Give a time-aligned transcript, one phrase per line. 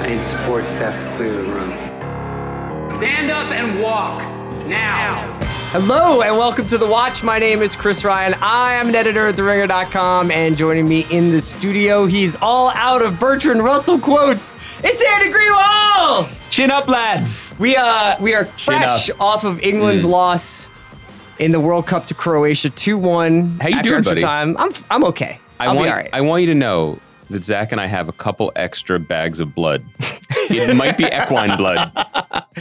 [0.00, 1.72] I need support staff to clear the room.
[2.98, 4.22] Stand up and walk
[4.66, 5.38] now.
[5.72, 7.22] Hello and welcome to The Watch.
[7.22, 8.32] My name is Chris Ryan.
[8.40, 13.02] I am an editor at TheRinger.com and joining me in the studio, he's all out
[13.02, 14.80] of Bertrand Russell quotes.
[14.82, 16.48] It's Andy Greenwald!
[16.48, 17.54] Chin up, lads.
[17.58, 20.70] We uh we are fresh off of England's loss
[21.38, 23.60] in the World Cup to Croatia 2-1.
[23.60, 24.22] How you doing, extra buddy?
[24.22, 24.56] time.
[24.58, 25.38] I'm I'm okay.
[25.58, 26.08] I I'll want, be all right.
[26.10, 26.98] I want you to know
[27.30, 29.84] that Zach and I have a couple extra bags of blood.
[30.50, 31.92] it might be equine blood.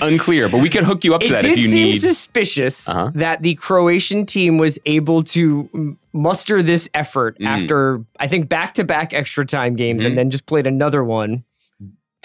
[0.01, 1.97] Unclear, but we can hook you up to it that if you seem need.
[1.99, 3.11] suspicious Uh-huh.
[3.15, 7.47] that the Croatian team was able to muster this effort Mm.
[7.47, 10.07] after I think back-to-back extra time games Mhm.
[10.07, 11.43] and then just played another one.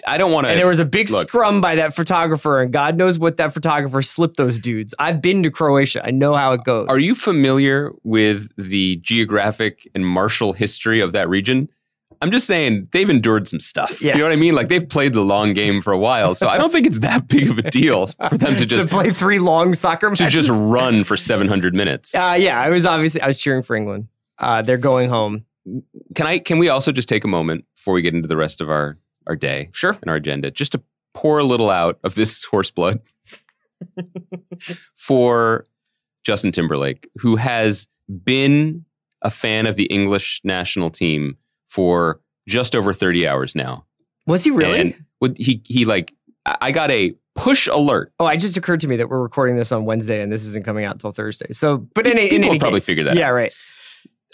[0.06, 0.50] I don't want to.
[0.50, 1.28] And there was a big look.
[1.28, 4.92] scrum by that photographer, and God knows what that photographer slipped those dudes.
[4.98, 6.02] I've been to Croatia.
[6.04, 6.88] I know how it goes.
[6.88, 11.68] Are you familiar with the geographic and martial history of that region?
[12.22, 14.00] I'm just saying they've endured some stuff.
[14.02, 14.14] Yes.
[14.16, 14.54] You know what I mean?
[14.54, 17.28] Like they've played the long game for a while, so I don't think it's that
[17.28, 20.26] big of a deal for them to just to play three long soccer matches.
[20.26, 22.14] to just run for 700 minutes.
[22.14, 24.08] uh, yeah, I was obviously I was cheering for England.
[24.38, 25.44] Uh, they're going home.
[26.14, 26.38] Can I?
[26.38, 28.98] Can we also just take a moment before we get into the rest of our
[29.26, 29.96] our day Sure.
[30.02, 30.82] and our agenda, just to
[31.14, 33.00] pour a little out of this horse blood
[34.96, 35.64] for
[36.24, 37.88] Justin Timberlake, who has
[38.24, 38.84] been
[39.22, 41.36] a fan of the English national team
[41.74, 43.84] for just over 30 hours now.
[44.26, 44.80] Was he really?
[44.80, 46.14] And would he he like
[46.46, 48.12] I got a push alert.
[48.20, 50.64] oh, it just occurred to me that we're recording this on Wednesday and this isn't
[50.64, 51.46] coming out until Thursday.
[51.52, 53.32] So, but in, any- in People any probably case- figure that Yeah, out.
[53.34, 53.52] right.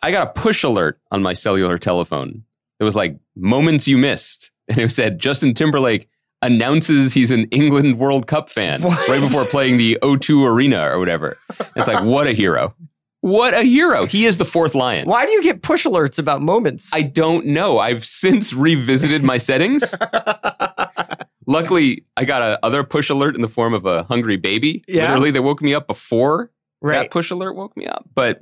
[0.03, 2.45] I got a push alert on my cellular telephone.
[2.79, 4.51] It was like moments you missed.
[4.69, 6.09] And it said Justin Timberlake
[6.43, 9.09] announces he's an England World Cup fan What?
[9.09, 11.37] right before playing the O2 Arena or whatever.
[11.77, 12.75] It's like, what a hero.
[13.21, 14.07] What a hero.
[14.07, 15.07] He is the fourth lion.
[15.07, 16.91] Why do you get push alerts about moments?
[16.95, 17.79] I don't know.
[17.79, 19.95] I've since revisited my settings.
[21.47, 24.85] Luckily, I got a other push alert in the form of a hungry baby.
[24.89, 25.09] Yeah.
[25.09, 27.03] Literally, they woke me up before right.
[27.03, 28.09] that push alert woke me up.
[28.15, 28.41] But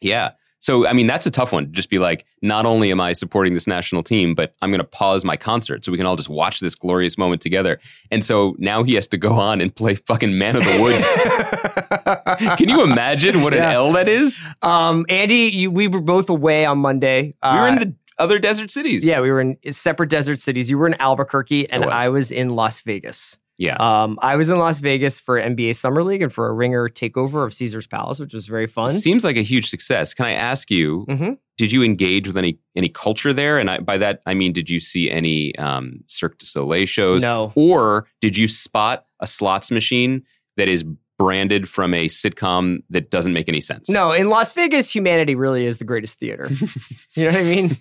[0.00, 0.32] yeah.
[0.60, 1.64] So, I mean, that's a tough one.
[1.66, 4.80] to Just be like, not only am I supporting this national team, but I'm going
[4.80, 7.80] to pause my concert so we can all just watch this glorious moment together.
[8.10, 12.56] And so now he has to go on and play fucking Man of the Woods.
[12.58, 14.40] can you imagine what an L that is?
[14.62, 17.34] um, Andy, you, we were both away on Monday.
[17.42, 19.04] we were in Uh, the other desert cities.
[19.04, 20.68] Yeah, we were in separate desert cities.
[20.68, 21.94] You were in Albuquerque, and I was.
[21.94, 23.38] I was in Las Vegas.
[23.60, 23.76] Yeah.
[23.76, 27.44] Um, I was in Las Vegas for NBA Summer League and for a ringer takeover
[27.44, 28.88] of Caesar's Palace, which was very fun.
[28.88, 30.14] Seems like a huge success.
[30.14, 31.36] Can I ask you, Mhm.
[31.58, 33.58] did you engage with any any culture there?
[33.58, 37.20] And I, by that, I mean, did you see any um, Cirque du Soleil shows?
[37.22, 37.52] No.
[37.54, 40.22] Or did you spot a slots machine
[40.56, 40.82] that is
[41.18, 43.90] branded from a sitcom that doesn't make any sense?
[43.90, 46.48] No, in Las Vegas, humanity really is the greatest theater.
[47.14, 47.76] you know what I mean?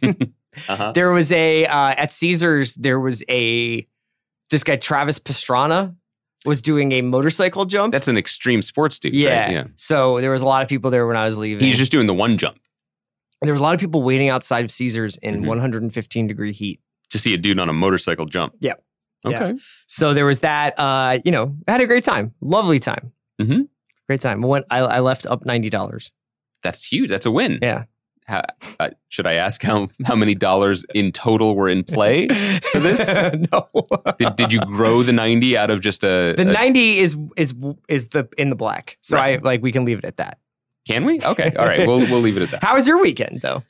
[0.68, 0.92] Uh-huh.
[0.96, 2.76] there was a uh, at Caesars.
[2.76, 3.88] There was a
[4.52, 5.96] this guy Travis Pastrana
[6.46, 7.92] was doing a motorcycle jump.
[7.92, 9.14] That's an extreme sports dude.
[9.16, 9.42] yeah.
[9.46, 9.52] right?
[9.52, 9.64] yeah.
[9.76, 11.66] So there was a lot of people there when I was leaving.
[11.66, 12.58] He's just doing the one jump
[13.42, 15.48] there was a lot of people waiting outside of Caesars in Mhm.
[15.48, 16.82] 115 degree heat.
[17.10, 18.54] to see a dude on a motorcycle jump.
[18.60, 18.74] Yeah.
[19.26, 19.56] Okay.
[19.88, 20.78] So there was that.
[20.78, 23.68] Uh, you know, I had a great time, lovely time, Mhm.
[24.08, 24.44] great time.
[24.44, 24.66] I went.
[24.70, 26.12] I, I left up ninety dollars.
[26.64, 27.10] That's huge.
[27.10, 27.60] That's a win.
[27.62, 27.86] Yeah.
[28.30, 28.44] How,
[28.80, 33.08] uh, should I ask how how many dollars in total were in play for this?
[33.52, 33.68] no.
[34.20, 37.56] Did, did you grow the 90 out of just a, The a- ninety is is
[37.88, 38.98] is the in the black.
[39.02, 39.40] So Right.
[39.40, 40.38] I like we can leave it at that.
[40.88, 41.20] Can we?
[41.22, 41.52] Okay.
[41.58, 41.88] All right.
[41.88, 42.64] We'll we'll leave it at that.
[42.64, 43.64] How was your weekend though?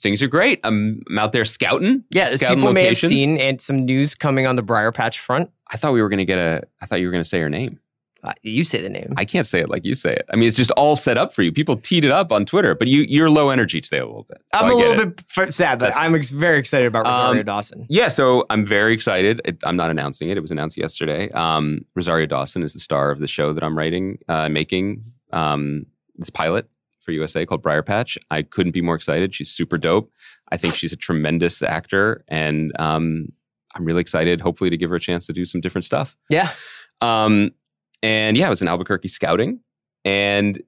[0.00, 0.60] Things are great.
[0.64, 2.04] I'm, I'm out there scouting.
[2.10, 3.10] Yeah, scouting people may have locations.
[3.12, 5.50] seen, and some news coming on the Briarpatch front.
[5.70, 6.62] I thought we were going to get a.
[6.82, 7.80] I thought you were going to say her name.
[8.26, 9.12] Uh, you say the name.
[9.16, 10.26] I can't say it like you say it.
[10.32, 11.52] I mean, it's just all set up for you.
[11.52, 14.38] People teed it up on Twitter, but you you're low energy today a little bit.
[14.54, 15.24] So I'm I a little it.
[15.36, 17.86] bit sad, but That's I'm ex- very excited about Rosario Um, Dawson.
[17.88, 19.40] Yeah, so I'm very excited.
[19.44, 20.36] It, I'm not announcing it.
[20.36, 21.30] It was announced yesterday.
[21.30, 25.86] Um, Rosario Dawson is the star of the show that I'm writing, uh, making um,
[26.16, 26.68] this pilot
[27.00, 28.16] for USA called Briarpatch.
[28.30, 29.34] I couldn't be more excited.
[29.34, 30.10] She's super dope.
[30.50, 33.28] I think she's a tremendous actor, and um,
[33.76, 34.40] I'm really excited.
[34.40, 36.16] Hopefully, to give her a chance to do some different stuff.
[36.30, 36.50] Yeah.
[37.00, 37.50] Um,
[38.06, 39.60] and yeah, I was in Albuquerque scouting,
[40.04, 40.62] and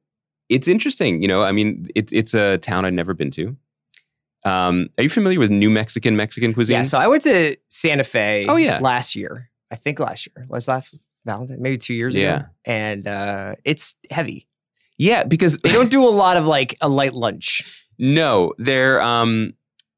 [0.49, 1.23] it's interesting.
[1.23, 3.57] You know, I mean, it's it's a town I'd never been to.
[4.45, 6.77] Um, are you familiar with New Mexican Mexican cuisine?
[6.79, 6.83] Yeah.
[6.85, 8.47] So I went to Santa Fe.
[8.49, 8.79] Oh, yeah.
[8.81, 9.51] last year.
[9.71, 10.47] I think last year.
[10.49, 10.97] Was last
[11.27, 11.61] Valentine?
[11.61, 12.37] Maybe two years Yeah.
[12.37, 12.47] ago.
[12.65, 14.47] And uh, it's heavy.
[14.97, 17.85] yeah, because They don't do a lot of like a light lunch.
[17.99, 19.55] No, they're um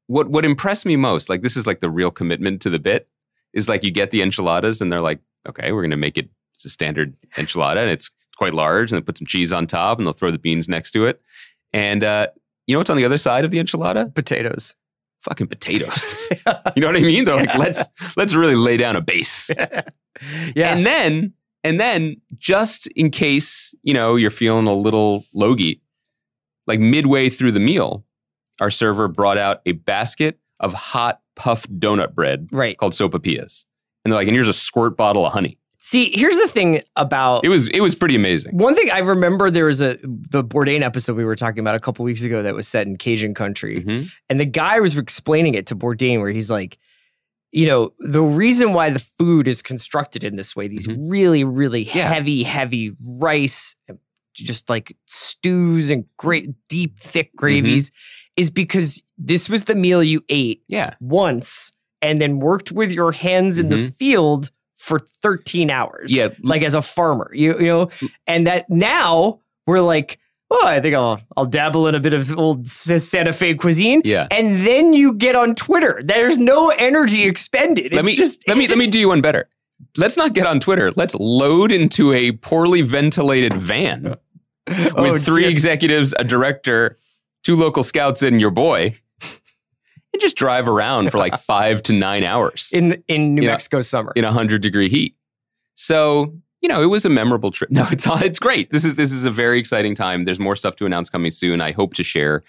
[0.07, 3.07] what what impressed me most, like this is like the real commitment to the bit,
[3.53, 6.29] is like you get the enchiladas and they're like, okay, we're gonna make it
[6.61, 9.97] it's a standard enchilada and it's quite large and they put some cheese on top
[9.97, 11.21] and they'll throw the beans next to it.
[11.73, 12.27] And uh
[12.67, 14.13] you know what's on the other side of the enchilada?
[14.13, 14.75] Potatoes.
[15.19, 16.29] fucking potatoes.
[16.75, 17.25] you know what I mean?
[17.25, 19.49] They're like, let's let's really lay down a base.
[20.55, 20.71] yeah.
[20.71, 25.81] And then and then just in case, you know, you're feeling a little logy,
[26.67, 28.05] like midway through the meal,
[28.59, 32.77] our server brought out a basket of hot puffed donut bread right.
[32.77, 33.65] called sopapillas.
[34.03, 35.57] And they're like, and here's a squirt bottle of honey.
[35.83, 38.55] See, here's the thing about It was it was pretty amazing.
[38.55, 41.79] One thing I remember there was a the Bourdain episode we were talking about a
[41.79, 44.11] couple weeks ago that was set in Cajun country, Mhm.
[44.29, 46.77] and the guy was explaining it to Bourdain where he's like,
[47.51, 51.09] you know, the reason why the food is constructed in this way, these Mhm.
[51.09, 52.13] really, really Yeah.
[52.13, 53.75] heavy, heavy rice,
[54.35, 57.91] just like stews and great deep, thick gravies,
[58.37, 60.93] is because this was the meal you ate Yeah.
[61.01, 61.73] once
[62.03, 64.51] and then worked with your hands in the field
[64.81, 66.29] for 13 hours Yeah.
[66.43, 67.89] like as a farmer, you you know,
[68.27, 70.17] and that now we're like,
[70.49, 74.27] oh, I think I'll I'll dabble in a bit of old Santa Fe cuisine, Yeah.
[74.31, 76.01] and then you get on Twitter.
[76.03, 77.91] There's no energy expended.
[77.91, 79.47] let It's me just let me let me do you one better.
[79.97, 80.91] Let's not get on Twitter.
[80.95, 84.15] Let's load into a poorly ventilated van
[84.67, 85.51] oh, with Oh, three dear.
[85.51, 86.97] executives, a director,
[87.43, 88.95] two local scouts, and your boy,
[90.21, 94.13] just drive around for like five to nine hours in in New Mexico summer.
[94.15, 95.15] in hundred degree heat.
[95.75, 97.71] So you know, it was a memorable trip.
[97.71, 98.71] No, it's it's great.
[98.71, 100.23] This is this is a very exciting time.
[100.25, 101.59] There's more stuff to announce coming soon.
[101.61, 102.43] I hope to share.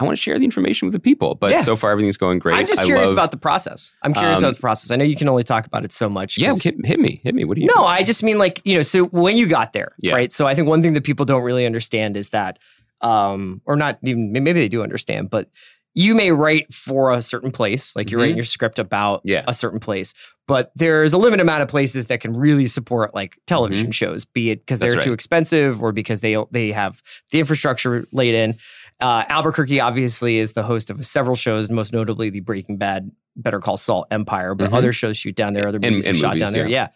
[0.00, 1.60] I want to share the information with the people, but Yeah.
[1.60, 2.56] so far everything's going great.
[2.56, 3.92] I'm just I curious love- about the process.
[4.02, 4.90] I'm curious Um, about the process.
[4.90, 6.36] I know you can only talk about it so much.
[6.36, 7.44] Yeah, hit, hit me, hit me.
[7.44, 7.68] What do you?
[7.76, 10.14] No, I just mean like, you know, so when you got there, Yeah.
[10.14, 10.32] right?
[10.32, 12.58] So I think one thing that people don't really understand is that,
[13.02, 15.48] um, or not even, maybe they do understand, but
[15.94, 18.22] you may write for a certain place, like you're Mhm.
[18.24, 19.44] writing your script about Yeah.
[19.46, 20.12] a certain place,
[20.48, 24.50] but there's a limited amount of places that can really support like television shows, be
[24.50, 24.88] it because Mm-hmm.
[24.90, 27.00] They're too expensive or because they they have
[27.30, 28.56] the infrastructure laid in.
[29.00, 33.60] Uh, Albuquerque obviously is the host of several shows, most notably the Breaking Bad, Better
[33.60, 34.74] Call Saul, Empire, but Mhm.
[34.76, 36.88] other shows shoot down there, other And- movies and are shot movies, down there, yeah.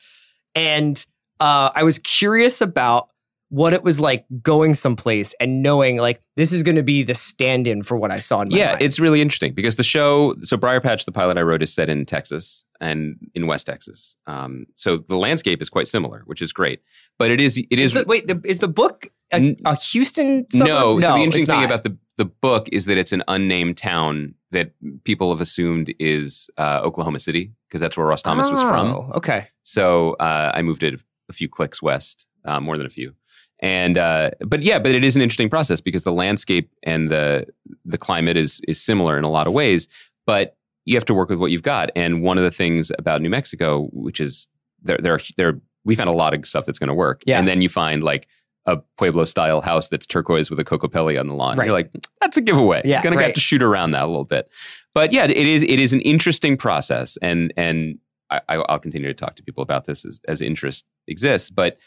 [0.56, 0.60] yeah.
[0.60, 1.06] And
[1.40, 3.08] uh, I was curious about
[3.50, 7.14] what it was like going someplace and knowing like this is going to be the
[7.14, 8.82] stand-in for what I saw in my yeah, mind.
[8.82, 12.04] it's really interesting because the show, so Briarpatch, the pilot I wrote, is set in
[12.04, 14.16] Texas and in West Texas.
[14.26, 16.82] Um, so the landscape is quite similar, which is great.
[17.18, 20.68] But it is, it is is the, wait the, is the book a, Houston suburb?
[20.68, 21.00] no.
[21.00, 21.64] So the interesting thing not.
[21.64, 24.72] about the the book is that it's an unnamed town that
[25.04, 28.88] people have assumed is uh, Oklahoma City because that's where Ross Thomas was from.
[28.88, 32.90] Oh, Okay, So uh, I moved it a few clicks west, uh, more than a
[32.90, 33.14] few.
[33.60, 37.46] And uh, but yeah, but it is an interesting process because the landscape and the
[37.84, 39.88] the climate is is similar in a lot of ways,
[40.26, 41.90] but you have to work with what you've got.
[41.96, 44.46] And one of the things about New Mexico, which is
[44.82, 47.38] there there are, there we found a lot of stuff that's going to work, Yeah.
[47.38, 48.28] and then you find like
[48.66, 51.56] a Pueblo style house that's turquoise with a Kokopelli on the lawn.
[51.56, 51.66] Right.
[51.66, 51.90] You're like,
[52.20, 52.82] that's a giveaway.
[52.84, 53.24] Yeah, You're gonna right.
[53.26, 54.48] have to shoot around that a little bit.
[54.94, 57.98] But yeah, it is it is an interesting process, and and
[58.30, 61.50] I, I- I'll continue to talk to people about this as, as interest exists.
[61.50, 61.78] But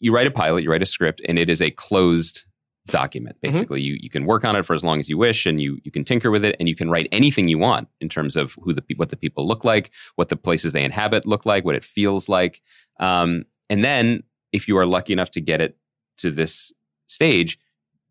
[0.00, 2.46] you write a pilot, you write a script, and it is a closed
[2.86, 3.36] document.
[3.36, 3.52] Mm-hmm.
[3.52, 5.78] Basically, you you can work on it for as long as you wish, and you
[5.84, 8.56] you can tinker with it, and you can write anything you want in terms of
[8.62, 11.74] who the what the people look like, what the places they inhabit look like, what
[11.74, 12.60] it feels like,
[12.98, 15.76] um, and then if you are lucky enough to get it
[16.18, 16.72] to this
[17.06, 17.58] stage,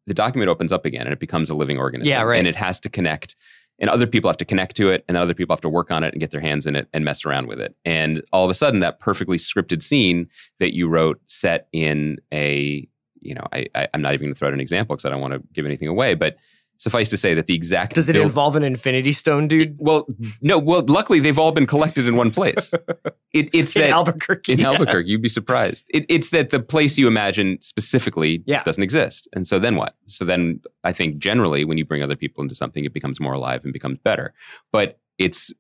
[0.08, 2.10] the document opens up again and it becomes a living organism.
[2.10, 2.40] Yeah, right.
[2.40, 3.36] And it has to connect
[3.80, 5.92] and other people have to connect to it and then other people have to work
[5.92, 7.76] on it and get their hands in it and mess around with it.
[7.86, 10.28] And all of a sudden that perfectly scripted scene
[10.60, 12.88] that you wrote set in a
[13.22, 15.10] you know I, I i'm not even going to throw out an example because i
[15.10, 16.38] don't want to give anything away but
[16.80, 19.76] suffice to say that the exact does it build- involve an Infinity Stone, dude?
[19.80, 20.08] well
[20.42, 22.74] no well luckily they've all been collected in one place
[23.34, 24.72] it, it's In that Albuquerque, in yeah.
[24.72, 25.86] Albuquerque, you'd be surprised.
[25.94, 28.64] It, it's that the place you imagine specifically Yeah.
[28.64, 29.28] doesn't exist.
[29.34, 29.96] And so then what?
[30.08, 33.34] So then I think generally when you bring other people into something, it becomes more
[33.34, 34.34] alive and becomes better.
[34.72, 35.52] But it's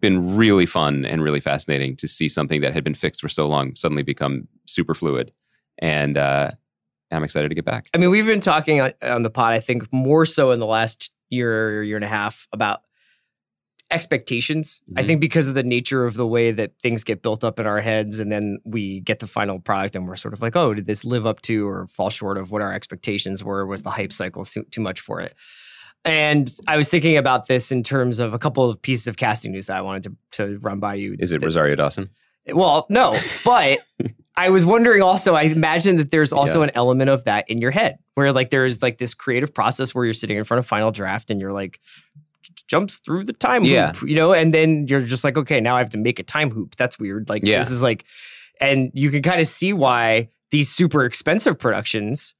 [0.00, 3.46] been really fun and really fascinating to see something that had been fixed for so
[3.46, 5.30] long suddenly become super fluid.
[5.78, 6.50] And uh,
[7.10, 7.88] I'm excited to get back.
[7.94, 10.66] I mean, we've been talking on, on the pod, I think, more so in the
[10.66, 12.80] last year, or year and a half about
[13.90, 14.80] expectations.
[14.96, 15.06] I Mhm.
[15.06, 17.80] think because of the nature of the way that things get built up in our
[17.80, 20.86] heads, and then we get the final product, and we're sort of like, oh, did
[20.86, 23.66] this live up to or fall short of what our expectations were?
[23.66, 25.34] Was the hype cycle too much for it?
[26.04, 29.52] And I was thinking about this in terms of a couple of pieces of casting
[29.52, 31.16] news that I wanted to, to run by you.
[31.18, 32.10] Is it that- Rosario Dawson?
[32.52, 33.78] well, no, but
[34.36, 36.64] I was wondering also, I imagine that there's also Yeah.
[36.64, 40.04] an element of that in your head where like there's like this creative process where
[40.04, 41.80] you're sitting in front of final draft and you're like
[42.66, 43.92] jumps through the time Yeah.
[43.92, 46.22] hoop, you know, and then you're just like, okay, now I have to make a
[46.24, 46.74] time hoop.
[46.76, 47.28] That's weird.
[47.28, 47.58] Like Yeah.
[47.58, 48.04] this is like,
[48.60, 52.34] and you can kind of see why these super expensive productions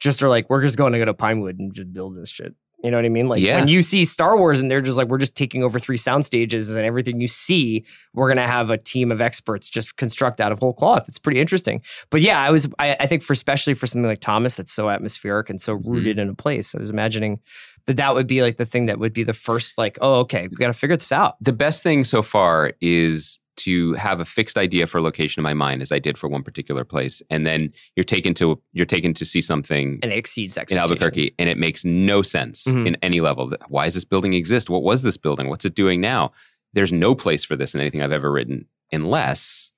[0.00, 2.54] just are like, we're just going to go to Pinewood and just build this shit.
[2.84, 3.28] You know what I mean?
[3.28, 3.56] Like Yeah.
[3.56, 6.26] when you see Star Wars and they're just like, we're just taking over three sound
[6.26, 10.52] stages and everything you see, we're gonna have a team of experts just construct out
[10.52, 11.04] of whole cloth.
[11.08, 11.80] It's pretty interesting.
[12.10, 14.90] But yeah, I was I, I think for especially for something like Thomas that's so
[14.90, 15.90] atmospheric and so Mm-hmm.
[15.90, 17.40] rooted in a place, I was imagining
[17.86, 20.46] that that would be like the thing that would be the first like, oh, okay,
[20.48, 21.36] we gotta figure this out.
[21.40, 25.42] the best thing so far is to have a fixed idea for a location in
[25.44, 28.86] my mind as I did for one particular place and then you're taken to you're
[28.86, 30.78] taken to see something And it exceeds in.
[30.78, 32.86] Albuquerque and it makes no sense Mhm.
[32.86, 33.52] in any level.
[33.68, 34.68] Why does this building exist?
[34.70, 35.48] What was this building?
[35.48, 36.32] What's it doing now?
[36.72, 39.72] There's no place for this in anything I've ever written unless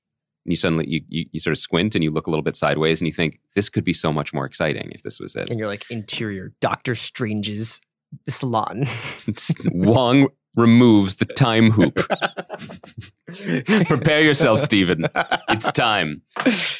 [0.44, 3.00] you suddenly you, you, you sort of squint and you look a little bit sideways
[3.00, 5.50] and you think this could be so much more exciting if this was it.
[5.50, 7.80] And you're like interior Doctor Strange's
[8.28, 8.86] salon.
[9.72, 11.94] Wong removes the time hoop.
[13.86, 15.06] Prepare yourself, Stephen.
[15.48, 16.22] It's time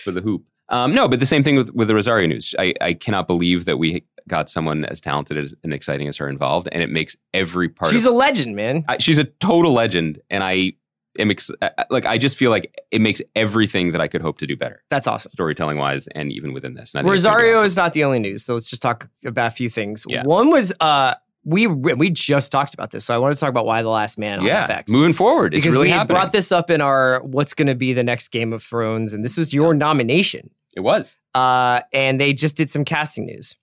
[0.03, 0.45] for the hoop.
[0.69, 2.55] Um, no, but the same thing with, with the Rosario news.
[2.59, 6.29] I, I cannot believe that we got someone as talented as, and exciting as her
[6.29, 7.93] involved, and it makes every part.
[7.93, 8.85] She's of, a legend, man.
[8.89, 10.73] I, she's a total legend, and I
[11.19, 11.53] am ex-
[11.91, 12.05] like.
[12.05, 15.07] I just feel like it makes everything that I could hope to do better, That's
[15.07, 15.31] awesome.
[15.31, 16.95] storytelling wise, and even within this.
[16.95, 17.67] And I think it's gonna be Rosario awesome.
[17.67, 20.05] is not the only news, so let's just talk about a few things.
[20.09, 20.25] Yeah.
[20.25, 21.15] One was uh
[21.47, 24.19] we we just talked about this, so I want to talk about Y: The Last
[24.19, 24.67] Man on yeah.
[24.67, 24.91] FX.
[24.91, 27.93] Moving forward, it's because really we brought this up in our what's going to be
[27.93, 30.51] the next Game of Thrones, and this was your nomination.
[30.77, 31.19] it was.
[31.35, 33.57] Uh, and they just did some casting news.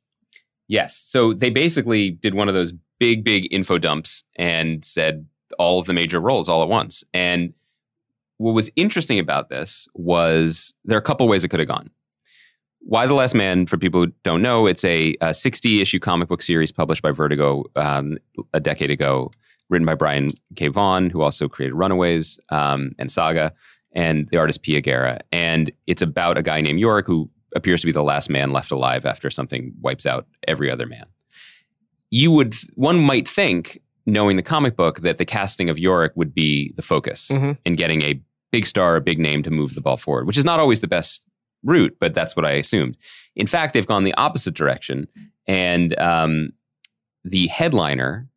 [0.67, 0.95] Yes.
[0.97, 5.27] So they basically did one of those big, big info dumps and said
[5.59, 7.03] all of the major roles all at once.
[7.13, 7.53] And
[8.37, 11.89] what was interesting about this was there are a couple ways it could have gone.
[12.85, 16.41] Y: The Last Man, for people who don't know, it's a, 60 issue comic book
[16.41, 18.17] series published by Vertigo um,
[18.53, 19.31] a decade ago,
[19.69, 20.67] written by Brian K.
[20.67, 23.53] Vaughan, who also created Runaways um, and Saga,
[23.93, 25.19] and the artist Pia Guerra.
[25.31, 28.71] And it's about a guy named Yorick who appears to be the last man left
[28.71, 31.05] alive after something wipes out every other man.
[32.09, 36.33] You would, one might think, knowing the comic book, that the casting of Yorick would
[36.33, 37.57] be the focus Mhm.
[37.65, 38.19] in getting a
[38.51, 40.87] big star, a big name to move the ball forward, which is not always the
[40.87, 41.23] best
[41.63, 42.97] route, but that's what I assumed.
[43.35, 45.07] In fact, they've gone the opposite direction,
[45.47, 46.53] and um,
[47.23, 48.27] the headliner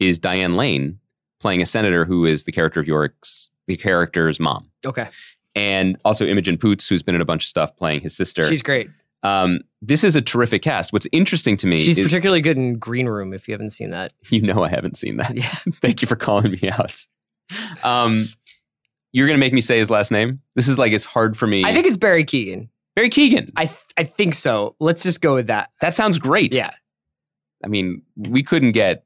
[0.00, 0.98] is Diane Lane
[1.40, 5.08] playing a senator who is the character of Yorick's the character's mom, Okay,
[5.54, 8.46] and also Imogen Poots, who's been in a bunch of stuff playing his sister.
[8.46, 8.88] she's great.
[9.22, 10.92] um, this is a terrific cast.
[10.92, 13.32] What's interesting to me She's is particularly good in Green Room.
[13.34, 15.34] If you haven't seen that, you know I haven't seen that.
[15.36, 17.06] yeah, Thank you for calling me out.
[17.82, 18.28] Um,
[19.12, 20.40] you're gonna make me say his last name.
[20.56, 21.64] This is like it's hard for me.
[21.64, 22.68] I think it's Barry Keegan.
[22.96, 23.52] Barry Keegan.
[23.56, 24.76] I th- I think so.
[24.80, 25.70] Let's just go with that.
[25.80, 26.54] That sounds great.
[26.54, 26.70] Yeah,
[27.64, 29.04] I mean, we couldn't get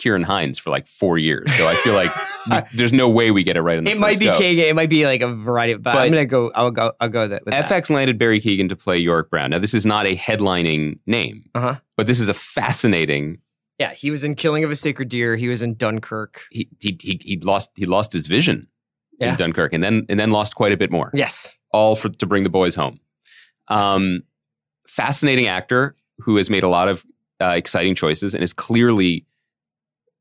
[0.00, 2.10] Ciarán Hinds for like four years, so I feel like
[2.50, 3.78] we, there's no way we get it right.
[3.78, 4.36] In the it might be go.
[4.38, 4.64] Keegan.
[4.66, 5.82] It might be like a variety of.
[5.82, 6.50] But, I'm gonna go.
[6.54, 6.92] I'll go.
[7.00, 7.64] I'll go that with that.
[7.66, 9.50] FX landed Barry Keegan to play York Brown.
[9.50, 11.76] Now, this is not a headlining name, Uh-huh.
[11.96, 13.38] but this is a fascinating.
[13.78, 15.36] Yeah, he was in Killing of a Sacred Deer.
[15.36, 16.42] He was in Dunkirk.
[16.50, 18.68] He he he, he lost he lost his vision
[19.18, 19.30] Yeah.
[19.30, 21.10] in Dunkirk, and then and then lost quite a bit more.
[21.14, 21.54] Yes.
[21.72, 23.00] all for to bring the boys home.
[23.70, 24.22] Um,
[24.86, 27.04] fascinating actor who has made a lot of
[27.40, 29.26] uh, exciting choices and is clearly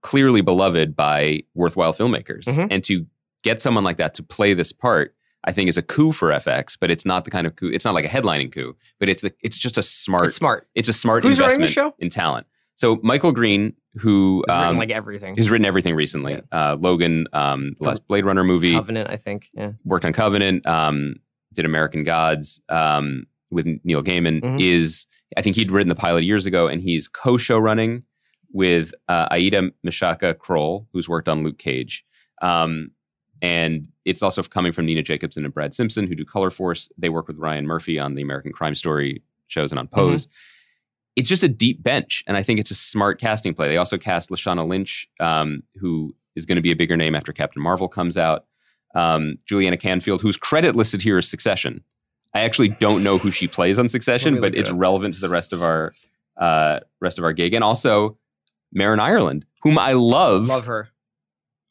[0.02, 2.46] clearly beloved by worthwhile filmmakers.
[2.46, 2.68] Mhm.
[2.72, 3.06] And to
[3.44, 5.14] get someone like that to play this part,
[5.44, 6.78] I think is a coup for FX.
[6.80, 7.70] But it's not the kind of coup.
[7.74, 10.28] It's not like a headlining coup, but it's the, it's just a smart.
[10.28, 10.68] It's smart.
[10.76, 11.94] It's a smart Who's investment show?
[12.00, 12.48] in talent.
[12.76, 15.36] So Michael Green, who written um, like everything.
[15.36, 19.50] has written everything recently, uh, Logan, um, the last Blade Runner movie, Covenant, I think.
[19.54, 19.74] Yeah.
[19.84, 21.16] worked on Covenant, um,
[21.52, 24.42] did American Gods um, with Neil Gaiman.
[24.42, 24.62] Mhm.
[24.62, 28.04] Is I think he'd written the pilot years ago, and he's co-show running
[28.52, 32.04] with uh, Aida Mashaka Croal, who's worked on Luke Cage.
[32.42, 32.92] Um,
[33.42, 36.92] and it's also coming from Nina Jacobson and Brad Simpson, who do Color Force.
[36.98, 40.28] They work with Ryan Murphy on the American Crime Story shows and on Pose.
[41.16, 43.68] It's just a deep bench, and I think it's a smart casting play.
[43.68, 47.34] They also cast Lashana Lynch, um, who is going to be a bigger name after
[47.34, 48.46] Captain Marvel comes out.
[48.96, 51.84] Um, Juliana Canfield, whose credit listed here is Succession.
[52.34, 55.52] I actually don't know who she plays on Succession, but it's relevant to the rest
[55.54, 55.94] of our
[56.38, 58.18] uh, rest of our gig, and also
[58.72, 60.90] Marin Ireland, whom I love Love her.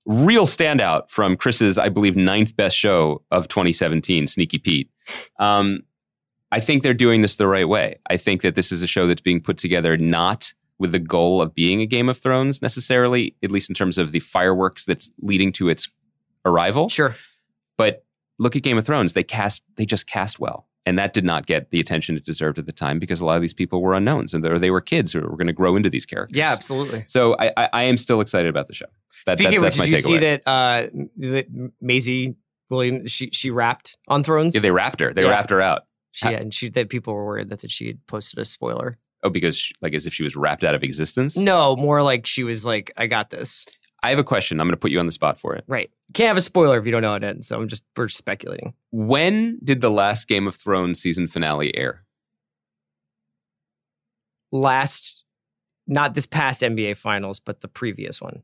[0.05, 4.91] real standout from Chris's, I believe, ninth best show of 2017, Sneaky Pete.
[5.39, 5.81] Um,
[6.51, 8.01] I think they're doing this the right way.
[8.11, 11.41] I think that this is a show that's being put together not with the goal
[11.43, 15.11] of being a Game of Thrones necessarily, at least in terms of the fireworks that's
[15.21, 15.89] leading to its
[16.45, 16.89] arrival.
[16.89, 17.17] Sure.
[17.77, 18.05] But
[18.39, 21.47] look at Game of Thrones; they cast, they just cast well, and that did not
[21.47, 23.95] get the attention it deserved at the time because a lot of these people were
[23.95, 26.37] unknowns and they were kids who were going to grow into these characters.
[26.37, 27.05] Yeah, absolutely.
[27.09, 28.87] So I, I, I am still excited about the show.
[29.27, 30.15] That, Speaking that's, of which, my did you takeaway.
[30.15, 30.87] see that uh
[31.19, 32.37] that Maisie
[32.71, 34.55] Williams she she rapped on Thrones?
[34.55, 35.13] Yeah, they wrapped her.
[35.13, 35.31] They Yeah.
[35.31, 35.83] wrapped her out.
[36.13, 38.99] she and she that people were worried that, that she had posted a spoiler.
[39.25, 41.37] Oh, because she, like as if she was wrapped out of existence.
[41.37, 43.67] No, more like she was like, I got this.
[44.03, 44.61] I have a question.
[44.61, 45.65] I'm going to put you on the spot for it.
[45.67, 45.91] Right.
[46.15, 47.49] Can't have a spoiler if you don't know how it ends.
[47.49, 48.75] So I'm just we're just speculating.
[48.93, 52.05] When did the last Game of Thrones season finale air?
[54.51, 55.25] Last,
[55.87, 58.43] not this past NBA finals, but the previous one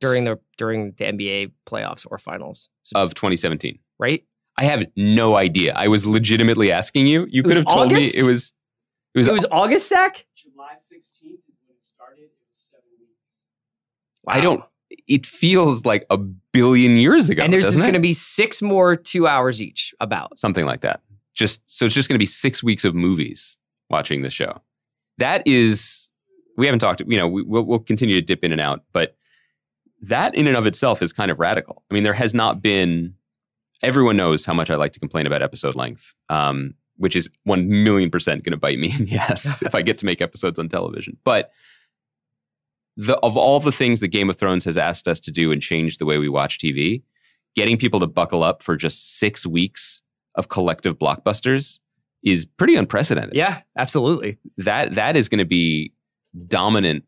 [0.00, 2.68] during the during the NBA playoffs or finals.
[2.82, 3.78] So, Of 2017.
[3.98, 4.24] right?
[4.58, 5.72] I have no idea.
[5.74, 7.26] I was legitimately asking you.
[7.30, 8.14] You It could have told August?
[8.14, 8.52] me it was.
[9.14, 9.28] It was.
[9.28, 10.26] It was August, Zach.
[10.36, 12.20] July 16th is when it started.
[12.24, 13.14] It was seven weeks.
[14.28, 14.62] I don't.
[15.06, 17.42] It feels like a billion years ago.
[17.42, 19.94] And there's just going to be six more two hours each.
[20.00, 21.02] About something like that.
[21.34, 24.60] Just so it's just going to be six weeks of movies watching the show.
[25.18, 26.12] That is,
[26.56, 27.02] we haven't talked.
[27.06, 29.16] You know, we, we'll, we'll continue to dip in and out, but
[30.02, 31.82] that in and of itself is kind of radical.
[31.90, 33.14] I mean, there has not been.
[33.82, 37.68] Everyone knows how much I like to complain about episode length, um, which is one
[37.68, 40.58] million percent going to bite me in the ass if I get to make episodes
[40.58, 41.16] on television.
[41.24, 41.52] But
[43.00, 45.62] the of all the things that Game of Thrones has asked us to do and
[45.62, 47.02] change the way we watch TV,
[47.56, 50.02] getting people to buckle up for just six weeks
[50.34, 51.80] of collective blockbusters
[52.22, 53.34] is pretty unprecedented.
[53.34, 54.36] yeah, absolutely.
[54.58, 55.94] That that is going to be
[56.46, 57.04] dominant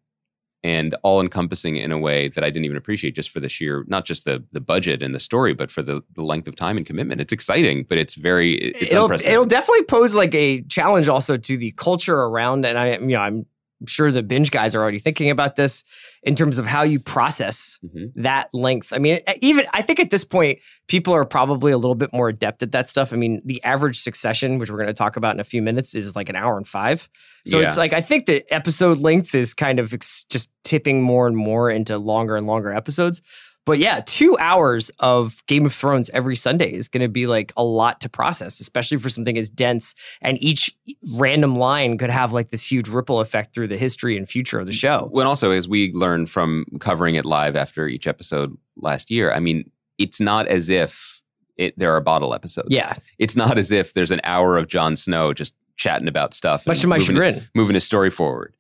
[0.65, 3.85] and all encompassing in a way that I didn't even appreciate just for the sheer
[3.87, 6.79] not just the the budget and the story, but for the, the length of time
[6.79, 7.21] and commitment.
[7.21, 9.35] It's exciting, but it's very it's it'll unprecedented.
[9.35, 12.65] it'll definitely pose like a challenge also to the culture around.
[12.65, 13.47] And I, you know, I'm
[13.87, 15.85] sure the binge guys are already thinking about this
[16.23, 18.13] in terms of how you process Mhm.
[18.17, 18.93] that length.
[18.93, 20.59] I mean, even I think at this point,
[20.89, 23.13] people are probably a little bit more adept at that stuff.
[23.13, 25.95] I mean, the average succession, which we're going to talk about in a few minutes,
[25.95, 27.09] is like an hour and five.
[27.47, 27.67] So Yeah.
[27.67, 31.37] it's like I think the episode length is kind of ex- just tipping more and
[31.37, 33.21] more into longer and longer episodes.
[33.65, 37.53] But yeah, two hours of Game of Thrones every Sunday is going to be like
[37.57, 39.95] a lot to process, especially for something as dense.
[40.21, 40.77] And each
[41.15, 44.67] random line could have like this huge ripple effect through the history and future of
[44.67, 45.09] the show.
[45.13, 49.39] When also, as we learned from covering it live after each episode last year, I
[49.39, 51.23] mean, it's not as if
[51.57, 52.69] it, there are bottle episodes.
[52.71, 56.67] Yeah, It's not as if there's an hour of Jon Snow just chatting about stuff.
[56.67, 57.49] much to my moving, chagrin.
[57.55, 58.55] moving his story forward.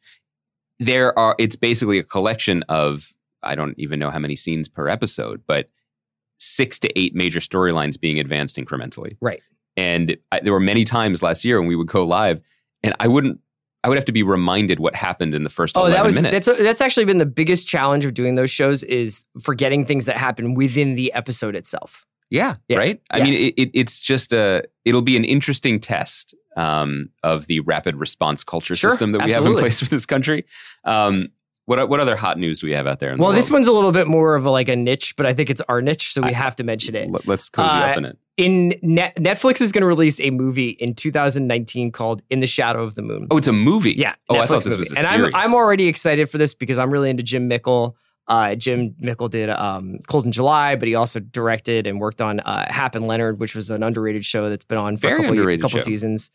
[0.78, 4.88] There are, it's basically a collection of, I don't even know how many scenes per
[4.88, 5.68] episode, but
[6.38, 9.16] six to eight major storylines being advanced incrementally.
[9.20, 9.40] Right.
[9.76, 12.42] And I, there were many times last year when we would go live
[12.82, 13.40] and I wouldn't,
[13.84, 16.14] I would have to be reminded what happened in the first Oh, 11 that was
[16.22, 16.46] minutes.
[16.46, 20.16] that's that's actually been the biggest challenge of doing those shows is forgetting things that
[20.16, 22.06] happen within the episode itself.
[22.30, 22.78] Yeah, Yeah.
[22.78, 23.02] right.
[23.10, 24.64] I mean, it, it, it's just a.
[24.84, 29.32] It'll be an interesting test um, of the rapid response culture Sure, system that we
[29.32, 30.46] have in place for this country.
[30.84, 31.28] Um,
[31.66, 33.10] what what other hot news do we have out there?
[33.12, 35.26] In the Well, this one's a little bit more of a, like a niche, but
[35.26, 37.10] I think it's our niche, so we have to mention it.
[37.10, 38.18] Let- Let's cozy Uh, up in it.
[38.38, 42.82] In Net- Netflix is going to release a movie in 2019 called In the Shadow
[42.82, 43.26] of the Moon.
[43.30, 43.94] Oh, it's a movie.
[43.96, 44.78] Yeah, Oh, I thought this movie.
[44.80, 45.32] was a and series.
[45.34, 47.96] I'm I'm already excited for this because I'm really into Jim Mickle.
[48.28, 52.40] Uh, Jim Mickle did um, Cold in July, but he also directed and worked on
[52.40, 55.58] uh, Hap and Leonard, which was an underrated show that's been on for Very a
[55.58, 56.30] couple, couple seasons.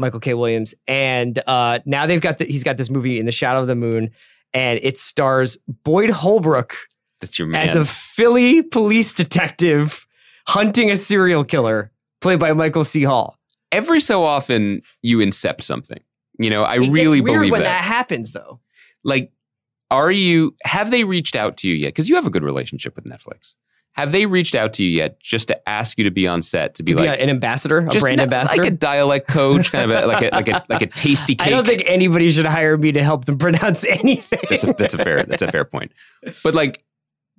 [0.00, 0.34] Michael K.
[0.34, 3.66] Williams, and uh, now they've got the, he's got this movie in the Shadow of
[3.66, 4.10] the Moon,
[4.54, 6.74] and it stars Boyd Holbrook
[7.20, 7.68] That's your man.
[7.68, 10.06] as a Philly police detective
[10.46, 13.02] hunting a serial killer, played by Michael C.
[13.02, 13.38] Hall.
[13.70, 16.00] Every so often, you incept something.
[16.38, 17.68] You know, I It really believe when that.
[17.68, 18.60] that happens, though.
[19.04, 19.32] Like,
[19.90, 20.54] are you?
[20.64, 21.88] Have they reached out to you yet?
[21.88, 23.56] Because you have a good relationship with Netflix.
[23.98, 26.76] Have they reached out to you yet, just to ask you to be on set
[26.76, 28.62] to be To be like an ambassador, a brand ambassador.
[28.62, 31.40] like a dialect coach, kind of a, like a like a like a Tastykake?
[31.42, 34.38] I don't think anybody should hire me to help them pronounce anything.
[34.48, 35.90] that's a, that's a fair that's a fair point.
[36.44, 36.84] But like,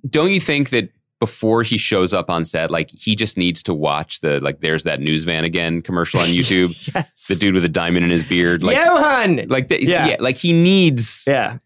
[0.10, 0.90] don't you think that
[1.22, 4.84] before he shows up on set, like he just needs to watch the like "There's
[4.84, 7.28] that news van again" commercial on YouTube, yes.
[7.28, 9.48] the dude with a diamond in his beard, like Johan.
[9.48, 10.08] like the, Yeah.
[10.08, 10.16] yeah.
[10.20, 11.58] like he needs yeah,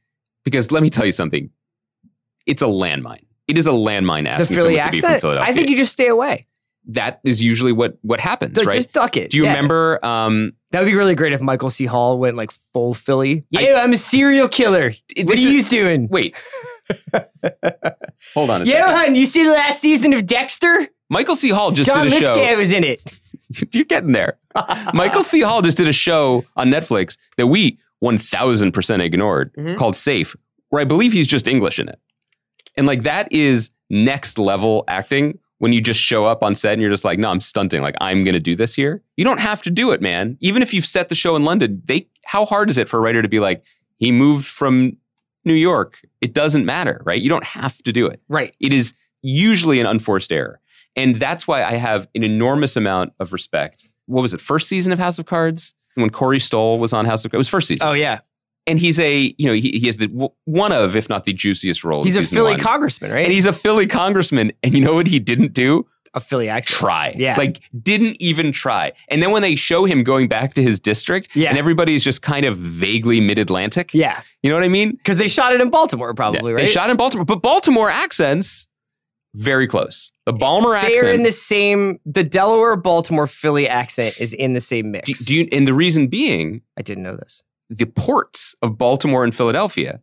[0.43, 1.49] because let me tell you something,
[2.45, 3.25] it's a landmine.
[3.47, 5.19] It is a landmine the asking Philly someone to be from.
[5.19, 5.51] Philadelphia.
[5.51, 6.45] I think you just stay away.
[6.87, 8.75] that is usually what what happens, So right?
[8.75, 9.31] Just duck it.
[9.31, 9.53] Do you Yeah.
[9.53, 10.05] remember?
[10.05, 11.85] Um, That would be really great if Michael C.
[11.85, 13.45] Hall went like full Philly.
[13.51, 14.93] Yeah, I'm a serial killer.
[15.17, 16.07] What are is- you doing?
[16.09, 16.35] wait,
[18.33, 18.67] hold on a second.
[18.67, 20.87] Johan, you see the last season of Dexter?
[21.09, 21.49] Michael C.
[21.49, 22.33] Hall just John did a show.
[22.33, 23.01] Lithgow was in it.
[23.73, 24.37] You're getting there.
[24.93, 25.41] Michael C.
[25.41, 29.77] Hall just did a show on Netflix that we 1000% ignored Mhm.
[29.77, 30.35] called Safe,
[30.69, 31.99] where I believe he's just English in it.
[32.75, 36.81] And like that is next level acting when you just show up on set and
[36.81, 37.81] you're just like, no, I'm stunting.
[37.81, 39.01] Like, I'm going to do this here.
[39.15, 40.37] You don't have to do it, man.
[40.41, 43.01] Even if you've set the show in London, they, how hard is it for a
[43.01, 43.63] writer to be like,
[43.97, 44.97] he moved from
[45.45, 46.01] New York?
[46.19, 47.21] It doesn't matter, right?
[47.21, 48.21] You don't have to do it.
[48.27, 48.55] Right.
[48.59, 50.59] It is usually an unforced error.
[50.95, 53.87] And that's why I have an enormous amount of respect.
[54.07, 54.41] What was it?
[54.41, 55.75] First season of House of Cards?
[55.95, 57.35] When Corey Stoll was on House of Cards?
[57.35, 57.87] It was first season.
[57.87, 58.19] Oh yeah.
[58.67, 60.07] And he's a you know he, he has the
[60.45, 62.03] one of if not the juiciest role.
[62.03, 62.59] He's a Philly one.
[62.59, 63.25] congressman, right?
[63.25, 64.51] and he's a Philly congressman.
[64.63, 65.87] And you know what he didn't do?
[66.15, 66.77] a Philly accent.
[66.79, 67.15] Try.
[67.17, 67.35] Yeah.
[67.37, 68.91] Like didn't even try.
[69.07, 71.49] And then when they show him going back to his district, Yeah.
[71.49, 73.95] and everybody's just kind of vaguely mid Atlantic.
[73.95, 74.91] Yeah, You know what I mean?
[74.91, 76.57] because they shot it in Baltimore, probably, Yeah.
[76.57, 76.65] right?
[76.67, 78.67] They shot it in Baltimore, but Baltimore accents
[79.33, 80.11] very close.
[80.27, 81.99] The Balmer They're in the same.
[82.05, 85.07] The Delaware, Baltimore, Philly accent is in the same mix.
[85.09, 87.43] do, do you, and the reason being I didn't know this.
[87.77, 90.01] The ports of Baltimore and Philadelphia,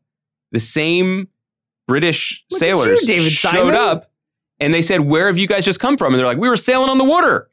[0.52, 1.28] the same
[1.86, 3.74] British Look sailors you, showed Simon.
[3.74, 4.10] up
[4.58, 6.12] and they said, Where have you guys just come from?
[6.12, 7.50] And they're like, We were sailing on the water.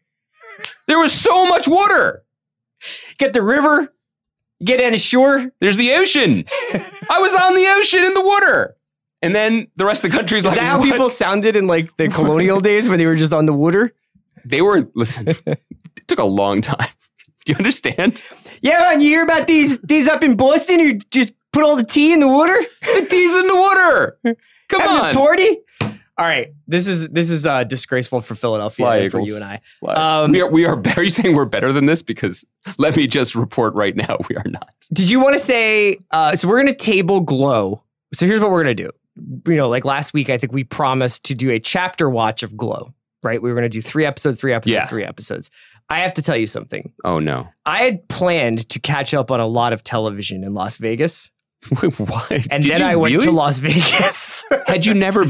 [0.87, 2.23] There was so much water.
[3.17, 3.93] Get the river,
[4.63, 5.51] get on the shore.
[5.59, 6.45] There's the ocean.
[7.09, 8.75] I was on the ocean in the water.
[9.21, 11.65] And then the rest of the country's Is like, that how "What?" people sounded in
[11.65, 13.93] like the colonial days when they were just on the water?
[14.45, 15.59] They were, listen, it
[16.07, 16.87] took a long time.
[17.47, 18.25] Do you understand?
[18.61, 21.83] Yeah, and you hear about these these up in Boston who just put all the
[21.85, 22.57] tea in the water?
[22.81, 24.19] The tea's in the water.
[24.69, 25.11] Come Having on.
[25.11, 25.57] a party?
[26.19, 29.45] All right, this is this is uh, disgraceful for Philadelphia Fly and for you and
[29.45, 29.61] I.
[29.87, 32.03] Um, we are, we are, are you saying we're better than this?
[32.03, 32.43] Because
[32.77, 34.73] let me just report right now, we are not.
[34.91, 35.99] Did you want to say?
[36.11, 37.81] Uh, so we're gonna table Glow.
[38.13, 38.89] So here's what we're gonna do.
[39.47, 42.57] You know, like last week, I think we promised to do a chapter watch of
[42.57, 42.93] Glow.
[43.23, 43.41] Right?
[43.41, 44.85] We were gonna do three episodes, three episodes, Yeah.
[44.85, 45.49] three episodes.
[45.89, 46.91] I have to tell you something.
[47.05, 47.47] Oh no.
[47.65, 51.31] I had planned to catch up on a lot of television in Las Vegas,
[51.81, 52.31] Wait, what?
[52.51, 53.25] and Did then I went really?
[53.25, 54.45] to Las Vegas.
[54.67, 55.25] Had you never?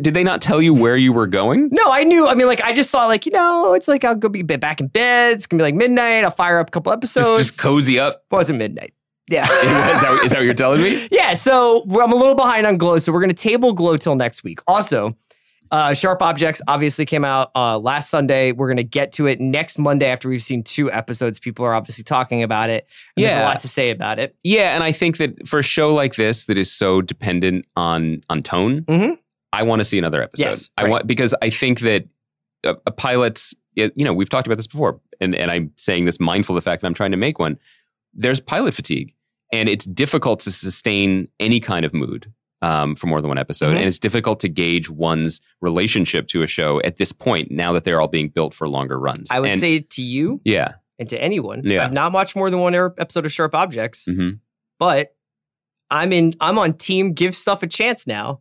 [0.00, 1.68] Did they not tell you where you were going?
[1.72, 2.28] No, I knew.
[2.28, 4.80] I mean, like, I just thought, like, you know, it's like I'll go be back
[4.80, 5.34] in bed.
[5.34, 6.22] It's gonna be like midnight.
[6.24, 7.40] I'll fire up a couple episodes.
[7.40, 8.14] Just, just cozy up.
[8.30, 8.94] It wasn't midnight.
[9.28, 9.42] Yeah.
[9.94, 11.08] is, that, is that what you're telling me?
[11.10, 11.34] yeah.
[11.34, 14.60] So I'm a little behind on Glow, so we're gonna table Glow till next week.
[14.68, 15.16] Also,
[15.72, 18.52] uh, Sharp Objects obviously came out uh, last Sunday.
[18.52, 21.40] We're gonna get to it next Monday after we've seen two episodes.
[21.40, 22.86] People are obviously talking about it.
[23.16, 23.48] and There's a Yeah.
[23.48, 24.36] lot to say about it.
[24.44, 28.22] Yeah, and I think that for a show like this that is so dependent on
[28.28, 29.16] on tone, Mhm.
[29.52, 30.44] I want to see another episode.
[30.44, 32.04] Yes, I want because I think that
[32.64, 36.20] a, a pilot's you know we've talked about this before, and and I'm saying this
[36.20, 37.58] mindful of the fact that I'm trying to make one.
[38.14, 39.14] There's pilot fatigue,
[39.50, 42.30] and it's difficult to sustain any kind of mood.
[42.62, 43.78] Um, for more than one episode, Mhm.
[43.78, 47.50] and it's difficult to gauge one's relationship to a show at this point.
[47.50, 50.40] Now that they're all being built for longer runs, I would And- say to you
[50.44, 51.84] yeah, and to anyone, Yeah.
[51.84, 54.30] I've not watched more than one er- episode of Sharp Objects, hmm
[54.78, 55.14] but
[55.90, 56.34] I'm in.
[56.40, 57.12] I'm on team.
[57.12, 58.40] Give stuff a chance now.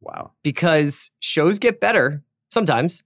[0.00, 3.02] wow, because shows get better sometimes.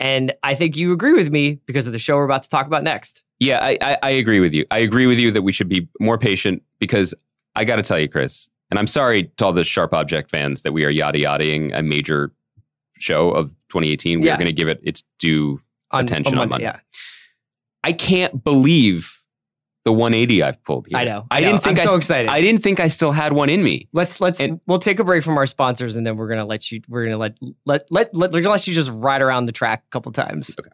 [0.00, 2.66] And I think you agree with me because of the show we're about to talk
[2.66, 3.22] about next.
[3.38, 4.66] Yeah, I, I, I agree with you.
[4.72, 7.14] I agree with you that we should be more patient because
[7.54, 10.62] I got to tell you, Chris, and I'm sorry to all the Sharp Object fans
[10.62, 12.32] that we are yada yadaing a major
[12.98, 14.20] show of 2018.
[14.20, 14.34] We Yeah.
[14.34, 15.60] are going to give it its due
[15.92, 16.64] attention on Monday.
[16.66, 16.78] Yeah,
[17.82, 19.20] I can't believe
[19.84, 20.96] the 180 I've pulled here.
[20.96, 21.26] I know.
[21.30, 21.50] I, know.
[21.52, 22.30] didn't think I'm I, so s- excited.
[22.30, 23.86] I didn't think I still had one in me.
[23.92, 26.72] let's let's And- we'll take a break from our sponsors and then we're gonna let
[26.72, 29.52] you we're gonna let let let, let we're gonna let you just ride around the
[29.52, 30.56] track a couple times.
[30.58, 30.70] Okay.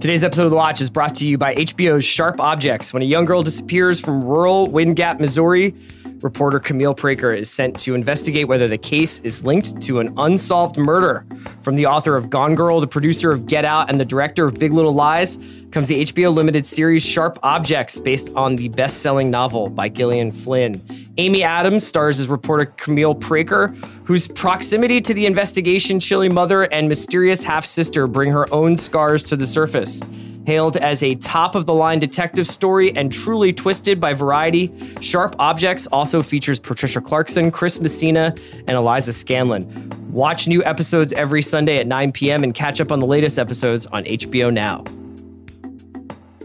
[0.00, 2.92] Today's episode of The Watch is brought to you by HBO's Sharp Objects.
[2.92, 5.74] When a young girl disappears from rural Wind Gap, Missouri,
[6.22, 10.76] reporter Camille Preaker is sent to investigate whether the case is linked to an unsolved
[10.76, 11.26] murder.
[11.62, 14.54] From the author of Gone Girl, the producer of Get Out, and the director of
[14.54, 15.36] Big Little Lies
[15.72, 20.30] comes the HBO limited series Sharp Objects, based on the best selling novel by Gillian
[20.30, 20.80] Flynn.
[21.18, 23.76] Amy Adams stars as reporter Camille Preaker,
[24.08, 29.22] whose proximity to the investigation, chilly mother, and mysterious half sister bring her own scars
[29.22, 30.00] to the surface.
[30.46, 35.36] Hailed as a top of the line detective story and truly twisted by Variety, Sharp
[35.38, 38.34] Objects also features Patricia Clarkson, Chris Messina,
[38.66, 39.94] and Eliza Scanlen.
[40.08, 42.44] Watch new episodes every Sunday at 9 p.m.
[42.44, 44.84] and catch up on the latest episodes on HBO Now.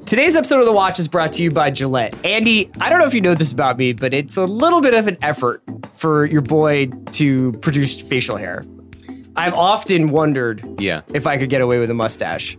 [0.05, 2.13] Today's episode of The Watch is brought to you by Gillette.
[2.25, 4.93] Andy, I don't know if you know this about me, but it's a little bit
[4.93, 5.63] of an effort
[5.93, 8.63] for your boy to produce facial hair.
[9.35, 11.01] I've often wondered Yeah.
[11.13, 12.57] if I could get away with a mustache.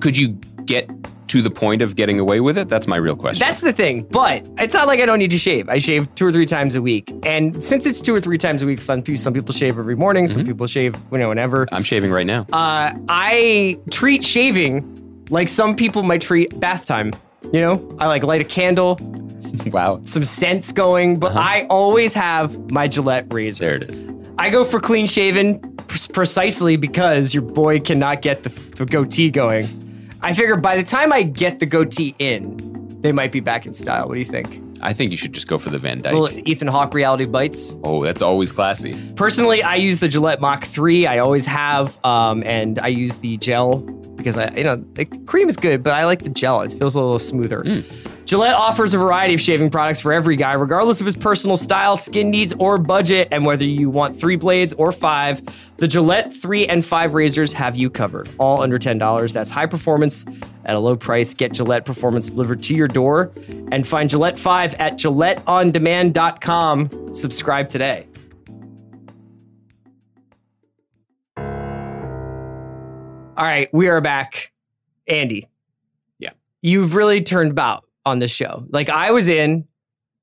[0.00, 0.30] Could you
[0.66, 0.90] get
[1.28, 2.68] to the point of getting away with it?
[2.68, 3.38] That's my real question.
[3.40, 5.68] That's the thing, but it's not like I don't need to shave.
[5.68, 8.62] I shave two or three times a week, and since it's two or three times
[8.62, 11.66] a week, some people some people shave every morning, some people shave you know whenever.
[11.72, 12.42] I'm shaving right now.
[12.52, 17.12] Uh, I treat shaving like some people might treat bath time.
[17.52, 18.98] You know, I like light a candle,
[19.66, 20.00] wow.
[20.04, 23.64] some scents going, but I always have my Gillette razor.
[23.64, 24.06] There it is.
[24.38, 29.30] I go for clean shaven pr- precisely because your boy cannot get the, the goatee
[29.30, 29.66] going.
[30.20, 33.72] I figure by the time I get the goatee in, they might be back in
[33.72, 34.08] style.
[34.08, 34.60] What do you think?
[34.80, 36.14] I think you should just go for the Van Dyke.
[36.14, 37.76] Well, Ethan Hawke reality bites.
[37.82, 38.96] oh, that's always classy.
[39.14, 41.06] Personally, I use the Gillette Mach 3.
[41.06, 43.78] I always have, um, and I use the gel
[44.18, 46.60] because I, you know, the cream is good, but I like the gel.
[46.60, 47.62] It feels a little smoother.
[47.62, 48.10] Mm.
[48.26, 51.96] Gillette offers a variety of shaving products for every guy, regardless of his personal style,
[51.96, 53.28] skin needs, or budget.
[53.30, 55.40] And whether you want three blades or five,
[55.78, 58.28] the Gillette 3 and 5 razors have you covered.
[58.36, 59.32] All under $10.
[59.32, 60.26] That's high performance
[60.66, 61.32] at a low price.
[61.32, 63.32] Get Gillette Performance delivered to your door
[63.72, 67.14] and find Gillette 5 at GilletteOnDemand.com.
[67.14, 68.06] Subscribe today.
[73.38, 74.50] All right, we are back.
[75.06, 75.46] Andy.
[76.18, 76.30] Yeah.
[76.60, 78.66] You've really turned about on this show.
[78.70, 79.64] Like I was in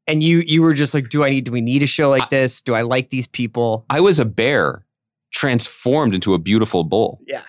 [0.06, 2.30] and you you were just like, do I need do we need a show like
[2.30, 2.62] this?
[2.62, 3.86] Do I like these people?
[3.89, 4.86] I was a bear
[5.32, 7.21] transformed into a beautiful bull.
[7.25, 7.43] Yeah.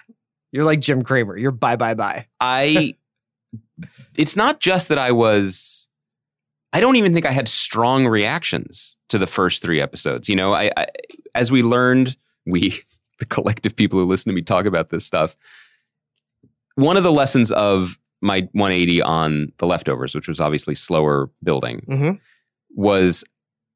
[0.52, 1.36] You're like Jim Cramer.
[1.36, 2.28] You're bye bye bye.
[2.38, 2.94] I
[4.14, 5.88] it's not just that I was
[6.72, 10.28] I don't even think I had strong reactions to the first 3 episodes.
[10.28, 10.86] You know, I, I
[11.34, 12.82] as we learned, we
[13.18, 15.36] the collective people who listen to me talk about this stuff,
[16.74, 21.84] one of the lessons of my 180 on the leftovers, which was obviously slower building,
[21.88, 22.16] Mm-hmm.
[22.74, 23.24] was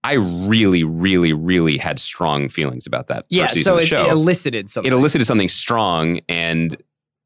[0.03, 3.49] I really, really, really had strong feelings about that Yeah.
[3.49, 4.91] So it, it elicited something.
[4.91, 6.77] it elicited something strong, and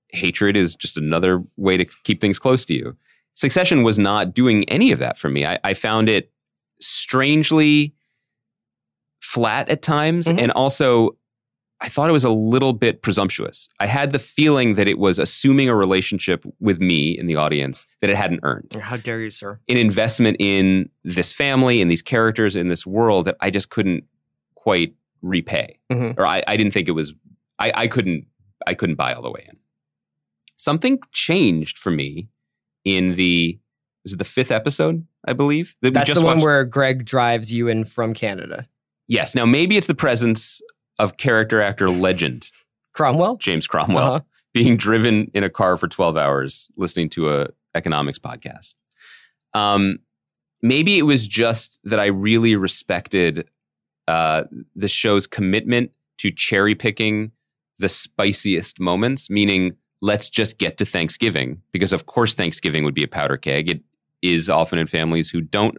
[0.08, 2.96] hatred is just another way to keep things close to you.
[3.34, 5.44] Succession was not doing any of that for me.
[5.46, 6.32] I, I found it
[6.80, 7.94] strangely
[9.20, 10.40] flat at times, Mhm.
[10.40, 11.16] and also
[11.84, 13.68] I thought it was a little bit presumptuous.
[13.78, 17.86] I had the feeling that it was assuming a relationship with me in the audience
[18.00, 19.60] that it hadn't earned How dare you, sir?
[19.68, 24.04] an investment in this family in these characters in this world that I just couldn't
[24.54, 26.16] quite repay, Mhm.
[26.18, 27.12] or I, I didn't think it was.
[27.58, 28.26] I, I couldn't.
[28.66, 29.58] I couldn't buy all the way in.
[30.56, 32.28] Something changed for me
[32.84, 33.58] in the.
[34.06, 35.06] Is it the fifth episode?
[35.26, 36.44] I believe that we That's the one watched?
[36.44, 38.66] where Greg drives you in from Canada.
[39.06, 39.34] Yes.
[39.34, 40.60] Now maybe it's the presence
[40.98, 42.50] of character actor legend
[42.92, 43.36] Cromwell?
[43.36, 44.20] James Cromwell Uh-huh.
[44.52, 48.76] being driven in a car for 12 hours listening to a economics podcast.
[49.52, 49.98] Um,
[50.62, 53.48] maybe it was just that I really respected
[54.06, 54.44] uh,
[54.76, 57.32] the show's commitment to cherry picking
[57.78, 63.02] the spiciest moments, meaning let's just get to Thanksgiving because of course Thanksgiving would be
[63.02, 63.68] a powder keg.
[63.68, 63.80] It
[64.22, 65.76] is often in families who don't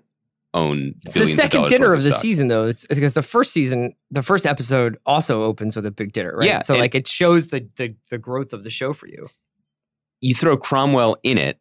[0.55, 2.21] own It's the second dinner worth of the stock.
[2.21, 2.63] season, though.
[2.65, 6.35] It's, it's because the first season, the first episode also opens with a big dinner,
[6.35, 6.47] right?
[6.47, 9.27] Yeah, So like it shows the, the the growth of the show for you.
[10.21, 11.59] you throw Cromwell in it,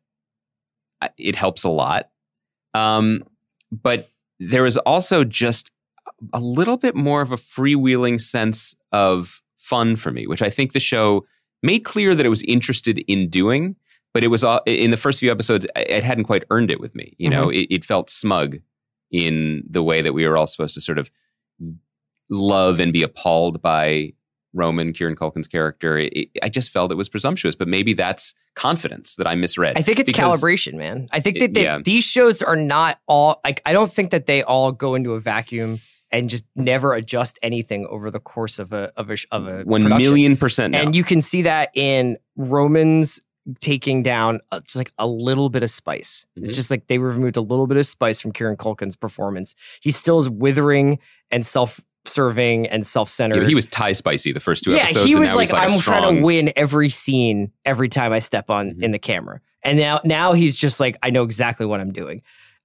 [1.18, 2.08] it helps a lot.
[2.72, 3.24] Um,
[3.70, 4.08] but
[4.40, 5.70] there was also just
[6.32, 10.72] a little bit more of a freewheeling sense of fun for me, which I think
[10.72, 11.24] the show
[11.62, 13.76] made clear that it was interested in doing.
[14.12, 16.94] But it was all, in the first few episodes, it hadn't quite earned it with
[16.94, 17.14] me.
[17.18, 18.58] You know, it, it felt smug
[19.14, 21.08] in the way that we were all supposed to sort of
[22.30, 24.12] love and be appalled by
[24.52, 25.96] Roman, Kieran Culkin's character.
[25.98, 29.76] It, it- I just felt it was presumptuous, but maybe that's confidence that I misread.
[29.78, 31.08] I think it's calibration, man.
[31.12, 31.78] I think that they, yeah.
[31.84, 35.20] these shows are not all like I don't think that they all go into a
[35.20, 39.62] vacuum and just never adjust anything over the course of a of a of a
[39.64, 39.98] One production.
[40.02, 40.82] million percent now.
[40.82, 43.20] And you can see that in Romans
[43.60, 46.26] taking down uh, just like a little bit of spice.
[46.36, 46.54] It's Mhm.
[46.56, 49.54] just like they removed a little bit of spice from Kieran Culkin's performance.
[49.82, 50.98] He still is withering
[51.30, 53.40] and self-serving and self-centered.
[53.40, 55.06] but he was tie spicy the first two yeah, episodes.
[55.06, 58.50] he and was like, like I'm trying to win every scene every time I step
[58.50, 58.82] on Mhm.
[58.82, 59.40] in the camera.
[59.62, 62.22] And now now he's just like, I know exactly what I'm doing.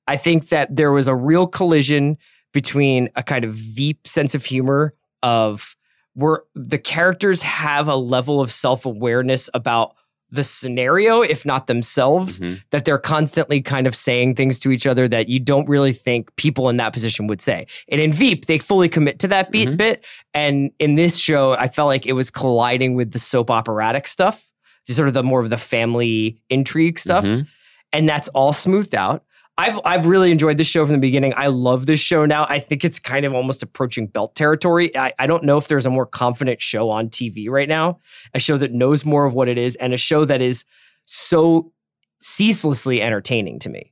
[0.08, 2.18] I think that there was a real collision
[2.54, 5.76] between a kind of Veep sense of humor of
[6.16, 9.94] where the characters have a level of self-awareness about
[10.32, 12.62] the scenario, if not themselves, Mhm.
[12.72, 16.36] that they're constantly kind of saying things to each other that you don't really think
[16.36, 17.66] people in that position would say.
[17.88, 19.78] And in Veep, they fully commit to that beat Mhm.
[19.78, 20.06] bit.
[20.34, 24.48] And in this show, I felt like it was colliding with the soap operatic stuff,
[24.88, 27.24] sort of the more of the family intrigue stuff.
[27.24, 27.48] Mhm.
[27.92, 29.24] And that's all smoothed out.
[29.60, 31.34] I've I've really enjoyed this show from the beginning.
[31.36, 32.46] I love this show now.
[32.48, 34.96] I think it's kind of almost approaching belt territory.
[34.98, 38.00] I, I don't know if there's a more confident show on TV right now,
[38.34, 40.64] a show that knows more of what it is, and a show that is
[41.04, 41.74] so
[42.22, 43.92] ceaselessly entertaining to me.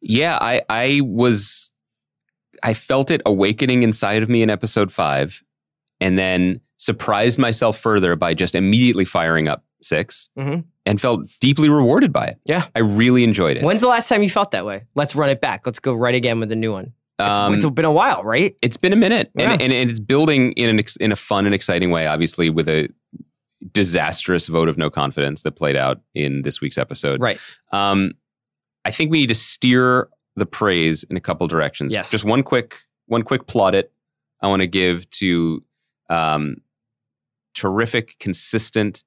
[0.00, 1.72] Yeah, I I was
[2.62, 5.42] I felt it awakening inside of me in episode five,
[6.00, 10.64] and then surprised myself further by just immediately firing up 6 Mhm.
[10.86, 12.38] and felt deeply rewarded by it.
[12.44, 12.66] Yeah.
[12.74, 13.62] I really enjoyed it.
[13.64, 14.84] When's the last time you felt that way?
[14.94, 15.66] Let's run it back.
[15.66, 16.92] Let's go right again with a new one.
[17.20, 18.54] It's, Um, it's been a while, right?
[18.62, 19.52] it's been a minute, Yeah.
[19.52, 22.06] and, and and it's building in an ex, in a fun and exciting way.
[22.06, 22.88] Obviously, with a
[23.72, 27.20] disastrous vote of no confidence that played out in this week's episode.
[27.20, 27.38] Right.
[27.72, 28.12] Um,
[28.84, 31.92] I think we need to steer the praise in a couple directions.
[31.92, 32.10] Yes.
[32.10, 33.90] Just one quick one quick plaudit
[34.40, 35.64] I want to give to
[36.08, 36.58] um,
[37.54, 39.02] terrific, consistent,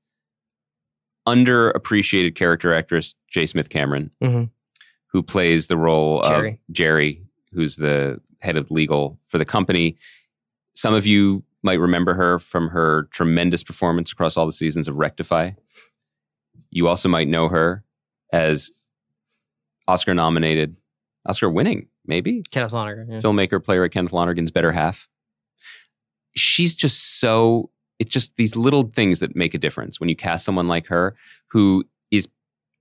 [1.28, 3.46] underappreciated character actress J.
[3.46, 4.50] Smith Cameron, Mhm.
[5.08, 6.50] who plays the role Jerry.
[6.52, 9.98] of Jerry, who's the head of legal for the company.
[10.74, 14.98] Some of you might remember her from her tremendous performance across all the seasons of
[14.98, 15.52] Rectify.
[16.72, 17.84] You also might know her
[18.34, 18.72] as
[19.88, 20.76] Oscar nominated,
[21.26, 23.12] Oscar winning, maybe Kenneth Lonergan.
[23.12, 23.20] yeah.
[23.20, 25.08] filmmaker, playwright Kenneth Lonergan's better half.
[26.36, 27.71] She's just so,
[28.02, 31.16] it's just these little things that make a difference when you cast someone like her
[31.52, 32.28] who is,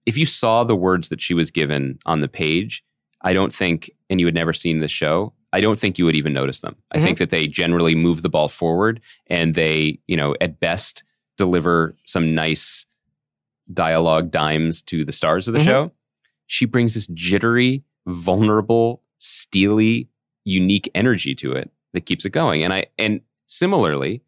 [0.06, 2.82] if you saw the words that she was given on the page,
[3.20, 6.16] I don't think, and you had never seen the show, I don't think you would
[6.16, 6.74] even notice them.
[6.90, 7.02] I Mhm.
[7.02, 11.04] think that they generally move the ball forward and they, you know, at best
[11.36, 12.86] deliver some nice
[13.74, 15.64] dialogue dimes to the stars of the Mhm.
[15.64, 15.92] show.
[16.46, 20.08] She brings this jittery, vulnerable, steely,
[20.44, 22.64] unique energy to it that keeps it going.
[22.64, 24.22] And I and similarly,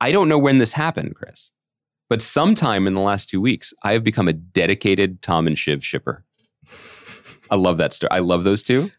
[0.00, 1.52] I don't know when this happened, Chris,
[2.08, 5.84] but sometime in the last two weeks, I have become a dedicated Tom and Shiv
[5.84, 6.24] shipper.
[7.50, 8.10] I love that story.
[8.10, 8.90] I love those two.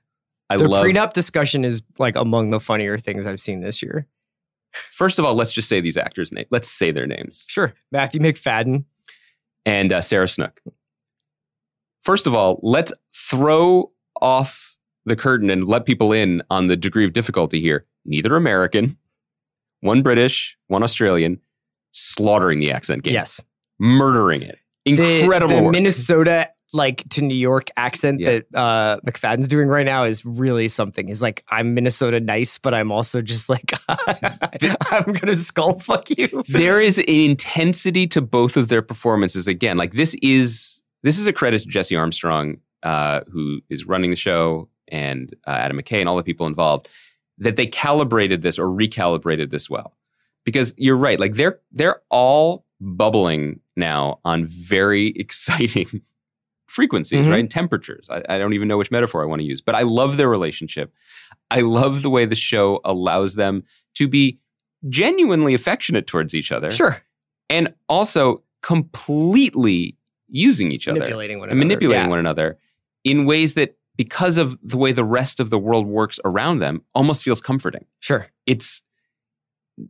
[0.50, 0.84] I Their love.
[0.86, 4.08] prenup discussion is like among the funnier things I've seen this year.
[4.74, 6.48] First of all, let's just say these actors' names.
[6.52, 7.46] Let's say their names.
[7.48, 7.74] Sure.
[7.92, 8.86] Matthew Macfadyen.
[9.66, 10.60] and uh, Sarah Snook.
[12.04, 17.06] First of all, let's throw off the curtain and let people in on the degree
[17.06, 17.86] of difficulty here.
[18.06, 18.98] Neither American,
[19.82, 21.40] one British, one Australian,
[21.92, 23.42] slaughtering the accent game, Yes.
[23.80, 24.58] murdering it.
[24.86, 25.72] The- Incredible The, work.
[25.74, 28.40] Minnesota like to New York accent Yeah.
[28.52, 31.08] that uh, Macfadyen's doing right now is really something.
[31.08, 36.44] He's like, I'm Minnesota nice, but I'm also just like, I'm gonna skull fuck you.
[36.48, 39.48] there is an intensity to both of their performances.
[39.48, 44.10] Again, like this is this is a credit to Jesse Armstrong, uh, who is running
[44.12, 46.88] the show, and uh, Adam McKay and all the people involved,
[47.40, 49.96] that they calibrated this or recalibrated this well.
[50.46, 56.02] Because you're right, like they're they're all bubbling now on very exciting
[56.68, 57.30] frequencies, Mhm.
[57.32, 57.40] right?
[57.40, 58.10] And temperatures.
[58.12, 60.30] I, I don't even know which metaphor I want to use, but I love their
[60.30, 60.94] relationship.
[61.52, 63.64] I love the way the show allows them
[63.96, 64.40] to be
[64.88, 67.02] genuinely affectionate towards each other Sure.
[67.50, 69.98] and also completely
[70.28, 71.60] using each other Manipulating one another.
[71.60, 72.10] manipulating Yeah.
[72.10, 72.58] one another
[73.04, 76.82] in ways that because of the way the rest of the world works around them
[76.96, 78.28] almost feels comforting Sure.
[78.48, 78.82] it's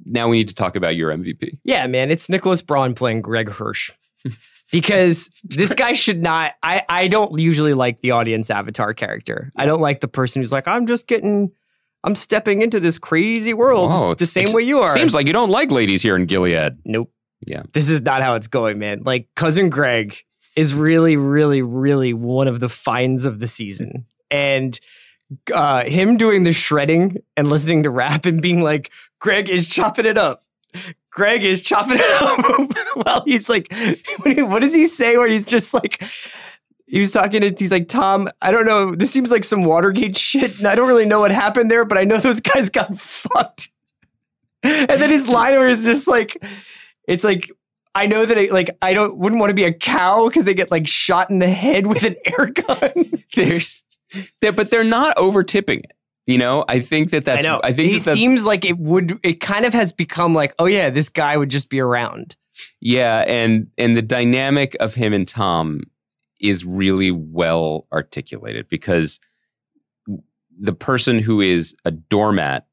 [0.05, 3.49] now we need to talk about your mvp Yeah, man, it's Nicholas Braun playing Greg
[3.49, 3.91] Hirsch.
[4.71, 9.51] Because this guy should not I I don't usually like the audience avatar character.
[9.55, 11.49] I don't like the person who's like I'm just getting
[12.03, 14.93] I'm stepping into this crazy world Oh, the same way you are.
[14.93, 17.11] seems like you don't like ladies here in gilead nope.
[17.47, 17.63] Yeah.
[17.73, 18.99] This is not how it's going, man.
[19.03, 20.15] Like cousin Greg
[20.59, 24.05] is really really really one of the finds of the season.
[24.29, 24.77] And
[25.53, 30.05] uh, him doing the shredding and listening to rap and being like, Greg is chopping
[30.05, 30.43] it up.
[31.11, 32.95] Greg is chopping it up.
[33.05, 33.71] well, he's like,
[34.23, 35.17] what does he say?
[35.17, 36.03] Where he's just like,
[36.87, 38.95] he was talking to, he's like, Tom, I don't know.
[38.95, 40.57] This seems like some Watergate shit.
[40.57, 43.69] And I don't really know what happened there, but I know those guys got fucked.
[44.61, 46.43] And then his line is just like,
[47.07, 47.49] it's like,
[47.99, 50.53] I know that it, like I don't wouldn't want to be a cow because they
[50.53, 53.23] get like shot in the head with an air gun.
[53.35, 53.83] there's
[54.41, 55.91] they're, but they're not over tipping it
[56.25, 57.59] you know i think that that's I know.
[57.63, 59.19] i think he that seems like it would.
[59.21, 62.37] It kind of has become like, oh yeah, this guy would just be around.
[62.79, 65.81] Yeah, and and the dynamic of him and Tom
[66.39, 69.19] is really well articulated because
[70.57, 72.65] the person who is a doormat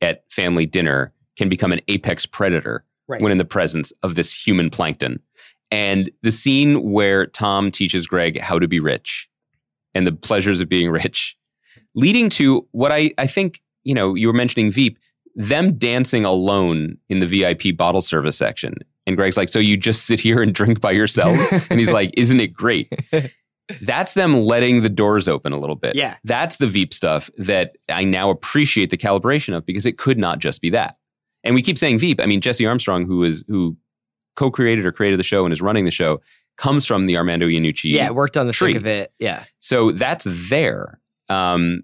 [0.00, 3.20] at family dinner can become an apex predator Right.
[3.20, 5.20] when in the presence of this human plankton.
[5.70, 9.28] And the scene where Tom teaches Greg how to be rich
[9.94, 11.36] and the pleasures of being rich,
[11.94, 14.98] leading to what I, I think, you know, you were mentioning Veep,
[15.34, 18.74] them dancing alone in the VIP bottle service section.
[19.06, 21.52] And Greg's like, So you just sit here and drink by yourselves?
[21.70, 22.92] and he's like, Isn't it great?
[23.82, 25.96] That's them letting the doors open a little bit.
[25.96, 26.16] Yeah.
[26.24, 30.38] That's the Veep stuff that I now appreciate the calibration of because it could not
[30.38, 30.98] just be that.
[31.46, 32.20] And we keep saying Veep.
[32.20, 33.76] I mean, Jesse Armstrong, who is who
[34.34, 36.20] co-created or created the show and is running the show,
[36.56, 37.90] comes from the Armando Iannucci.
[37.90, 38.76] Yeah, worked on the Tree.
[38.76, 39.12] of it.
[39.18, 39.44] Yeah.
[39.60, 41.00] So that's there.
[41.28, 41.82] Um,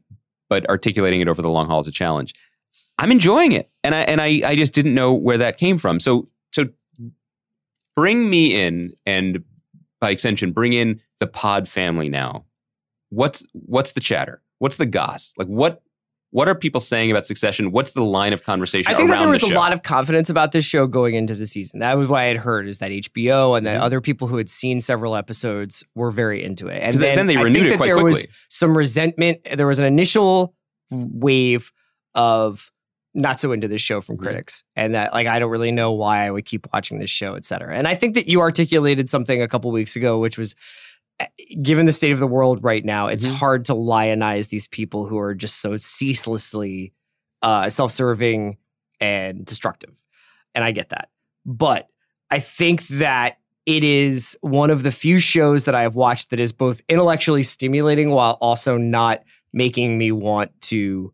[0.48, 2.34] but articulating it over the long haul is a challenge.
[2.98, 3.70] I'm enjoying it.
[3.82, 5.98] And I and I I just didn't know where that came from.
[5.98, 6.66] So so
[7.96, 9.42] bring me in and
[10.00, 12.44] by extension, bring in the pod family now.
[13.10, 14.42] What's what's the chatter?
[14.58, 15.32] What's the goss?
[15.36, 15.82] Like what
[16.32, 17.70] what are people saying about Succession?
[17.72, 19.82] What's the line of conversation I think around that there was the a lot of
[19.82, 21.80] confidence about this show going into the season.
[21.80, 23.84] That was why I had heard is that HBO and that Mhm.
[23.84, 26.82] other people who had seen several episodes were very into it.
[26.82, 29.40] And then, then they I renewed think it that quite there was some resentment.
[29.54, 30.54] There was an initial
[30.90, 31.70] wave
[32.14, 32.70] of
[33.14, 34.20] not so into this show from Mhm.
[34.22, 37.34] critics and that like I don't really know why I would keep watching this show,
[37.34, 37.74] et cetera.
[37.76, 40.54] And I think that you articulated something a couple weeks ago, which was
[41.62, 43.32] given the state of the world right now, it's Mhm.
[43.34, 46.92] hard to lionize these people who are just so ceaselessly
[47.42, 48.56] uh, self-serving
[49.00, 49.96] and destructive,
[50.54, 51.08] and I get that.
[51.44, 51.88] But
[52.30, 56.38] I think that it is one of the few shows that I have watched that
[56.40, 61.12] is both intellectually stimulating while also not making me want to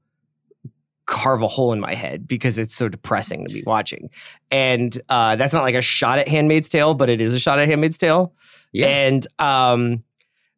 [1.07, 4.11] carve a hole in my head because it's so depressing to be watching.
[4.51, 7.59] And uh, that's not like a shot at Handmaid's Tale, but it is a shot
[7.59, 8.35] at Handmaid's Tale.
[8.73, 8.87] Yeah.
[8.87, 10.05] And um,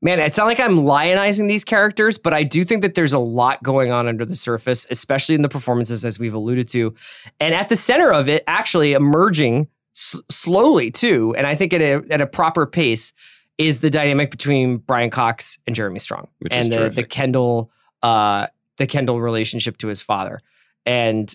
[0.03, 3.19] man, it's not like I'm lionizing these characters, but I do think that there's a
[3.19, 6.95] lot going on under the surface, especially in the performances, as we've alluded to.
[7.39, 11.81] And at the center of it, actually emerging s- slowly too, and I think at
[11.81, 13.13] a at a proper pace,
[13.59, 17.05] is the dynamic between Brian Cox and Jeremy Strong, Which is and the, the.
[17.05, 17.71] Kendall
[18.03, 18.47] uh,
[18.79, 20.41] the Kendall relationship to his father,
[20.87, 21.35] and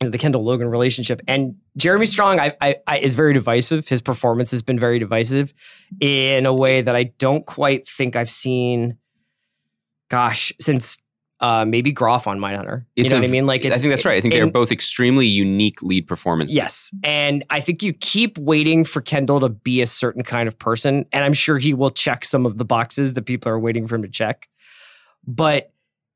[0.00, 1.20] the Kendall Logan relationship.
[1.26, 3.88] And Jeremy Strong, I, I, I is very divisive.
[3.88, 5.54] His performance has been very divisive
[6.00, 8.98] in a way that I don't quite think I've seen.
[10.08, 11.02] Gosh, since
[11.40, 12.84] uh, maybe Groff on Mindhunter.
[12.94, 13.46] You It's know a- what I mean?
[13.46, 14.16] Like, I think that's right.
[14.16, 16.56] I think they're both extremely unique lead performances.
[16.56, 16.94] Yes.
[17.02, 21.04] And I think you keep waiting for Kendall to be a certain kind of person.
[21.12, 23.96] And I'm sure he will check some of the boxes that people are waiting for
[23.96, 24.48] him to check.
[25.26, 25.72] But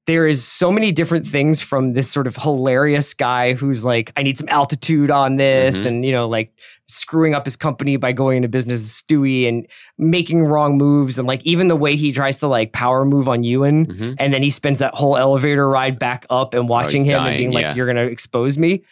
[0.06, 4.22] there is so many different things from this sort of hilarious guy who's like, I
[4.22, 5.86] need some altitude on this, Mhm.
[5.86, 6.52] and you know, like
[6.88, 9.66] screwing up his company by going into business with Stewy and
[9.98, 13.44] making wrong moves, and like even the way he tries to like power move on
[13.44, 14.14] Ewan, Mhm.
[14.18, 17.36] and then he spends that whole elevator ride back up and watching he's him and
[17.36, 17.74] being like, yeah.
[17.74, 18.82] "You're gonna expose me."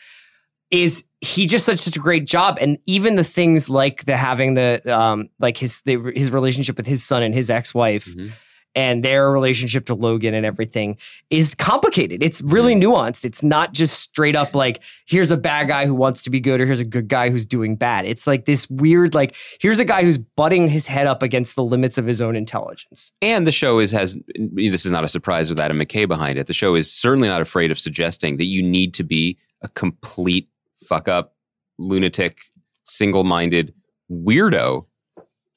[0.70, 2.58] Is he just such such a great job?
[2.60, 6.86] And even the things like the having the um like his the, his relationship with
[6.86, 8.30] his son and his ex wife Mhm.
[8.78, 10.96] And their relationship to Logan and everything
[11.30, 12.22] is complicated.
[12.22, 13.24] It's really nuanced.
[13.24, 16.60] It's not just straight up like here's a bad guy who wants to be good
[16.60, 18.04] or here's a good guy who's doing bad.
[18.04, 21.64] It's like this weird like here's a guy who's butting his head up against the
[21.64, 23.10] limits of his own intelligence.
[23.20, 26.46] And the show is has this is not a surprise with Adam McKay behind it.
[26.46, 30.50] The show is certainly not afraid of suggesting that you need to be a complete
[30.86, 31.34] fuck up,
[31.78, 32.42] lunatic,
[32.84, 33.74] single-minded
[34.08, 34.86] weirdo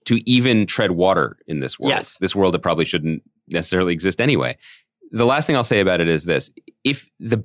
[0.05, 1.91] to even tread water in this world.
[1.91, 2.17] Yes.
[2.19, 4.57] This world that probably shouldn't necessarily exist anyway.
[5.11, 6.51] The last thing I'll say about it is this:
[6.83, 7.43] if the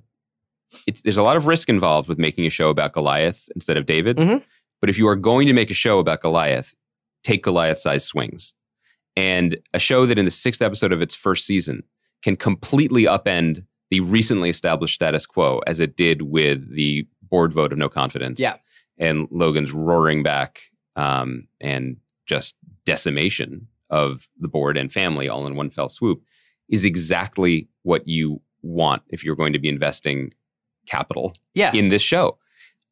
[0.86, 3.86] it's, there's a lot of risk involved with making a show about Goliath instead of
[3.86, 4.16] David.
[4.16, 4.42] Mhm.
[4.80, 6.74] But if you are going to make a show about Goliath,
[7.22, 8.54] take Goliath-sized swings.
[9.16, 11.82] And a show that in the sixth episode of its first season
[12.22, 17.72] can completely upend the recently established status quo, as it did with the board vote
[17.72, 18.40] of no confidence.
[18.40, 18.54] Yeah.
[18.98, 20.60] And Logan's roaring back
[20.96, 21.96] um, and
[22.26, 22.54] just
[22.84, 26.22] decimation of the board and family all in one fell swoop
[26.68, 30.32] is exactly what you want if you're going to be investing
[30.86, 31.72] capital Yeah.
[31.72, 32.38] in this show.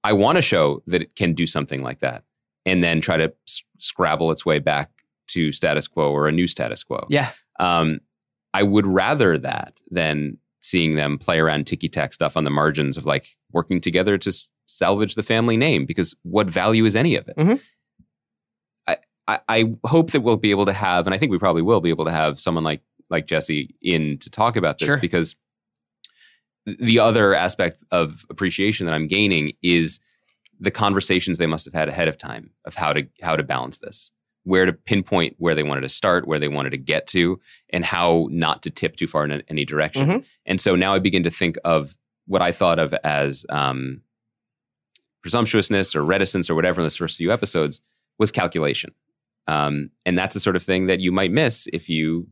[0.05, 2.23] I want a show that it can do something like that
[2.67, 4.91] and then try to s- scrabble its way back
[5.29, 7.07] to status quo or a new status quo.
[7.09, 7.31] yeah.
[7.61, 8.01] Um,
[8.53, 12.97] I would rather that than seeing them play around ticky tack stuff on the margins
[12.97, 17.17] of like working together to s- salvage the family name because what value is any
[17.17, 17.37] of it?
[17.37, 17.61] Mhm.
[19.27, 21.89] I, hope that we'll be able to have, and I think we probably will be
[21.91, 24.97] able to have someone like like Jesse in to talk about this Sure.
[24.99, 25.37] because
[26.67, 30.01] the other aspect of appreciation that I'm gaining is
[30.59, 33.79] the conversations they must have had ahead of time of how to how to balance
[33.79, 34.11] this,
[34.45, 37.85] where to pinpoint where they wanted to start, where they wanted to get to, and
[37.85, 40.07] how not to tip too far in any direction.
[40.09, 40.27] Mhm.
[40.47, 41.97] And so now I begin to think of
[42.27, 44.01] what I thought of as um,
[45.23, 47.81] presumptuousness or reticence or whatever in those first few episodes
[48.19, 48.93] was calculation.
[49.47, 52.29] Um, and that's the sort of thing that you might miss if you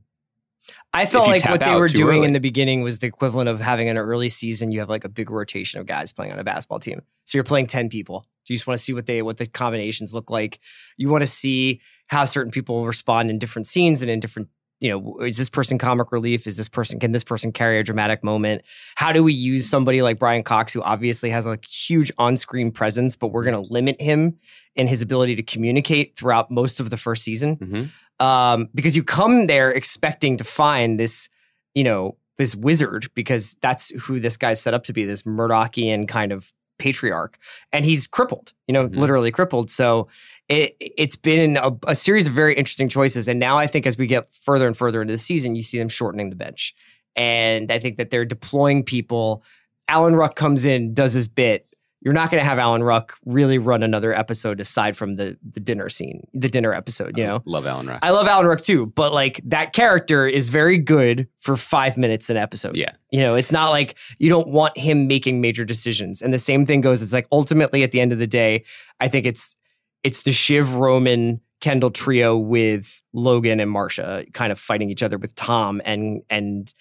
[0.94, 2.26] I felt you like what they were doing early.
[2.26, 4.72] in the beginning was the equivalent of having an early season.
[4.72, 7.02] You have like a big rotation of guys playing on a basketball team.
[7.24, 8.26] So you're playing 10 people.
[8.48, 10.60] You just want to see what they what the combinations look like.
[10.96, 14.48] You want to see how certain people respond in different scenes and in different,
[14.82, 16.46] you know, is this person comic relief?
[16.46, 18.62] Is this person can this person carry a dramatic moment?
[18.96, 23.14] How do we use somebody like Brian Cox, who obviously has a huge on-screen presence,
[23.14, 24.38] but we're gonna limit him
[24.74, 27.56] in his ability to communicate throughout most of the first season?
[27.56, 27.88] Mhm.
[28.24, 31.28] um, because you come there expecting to find this,
[31.74, 36.06] you know, this wizard because that's who this guy's set up to be, this Murdochian
[36.08, 37.38] kind of patriarch,
[37.72, 38.96] and he's crippled, you know, Mhm.
[38.96, 39.70] literally crippled.
[39.70, 40.08] So
[40.48, 43.96] it it's been a, a series of very interesting choices, and now I think as
[43.96, 46.74] we get further and further into the season, you see them shortening the bench,
[47.16, 49.42] and I think that they're deploying people.
[49.88, 51.66] Alan Ruck comes in, does his bit.
[52.04, 55.60] You're not going to have Alan Ruck really run another episode aside from the the
[55.60, 57.16] dinner scene, the dinner episode.
[57.16, 58.00] You know, love Alan Ruck.
[58.02, 62.28] I love Alan Ruck too, but like that character is very good for five minutes
[62.30, 62.76] an episode.
[62.76, 62.92] yeah.
[63.10, 66.22] You know, it's not like you don't want him making major decisions.
[66.22, 68.64] And the same thing goes, it's like ultimately at the end of the day,
[69.00, 69.54] I think it's
[70.02, 75.16] it's the Shiv Roman Kendall trio with Logan and Marcia kind of fighting each other
[75.16, 76.74] with Tom and and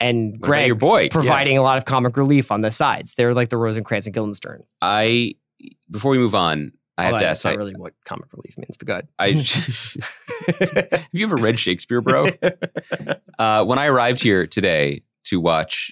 [0.00, 1.08] and Greg your boy, Yeah.
[1.10, 3.14] providing a lot of comic relief on the sides.
[3.14, 4.64] They're like the Rosencrantz and Guildenstern.
[4.80, 5.34] I
[5.90, 7.44] before we move on, I have Although to that's ask.
[7.44, 9.08] not I, really what comic relief means, but go ahead.
[9.18, 9.30] I,
[10.92, 12.28] have you ever read Shakespeare, bro?
[13.38, 15.90] Uh, when I arrived here today to watch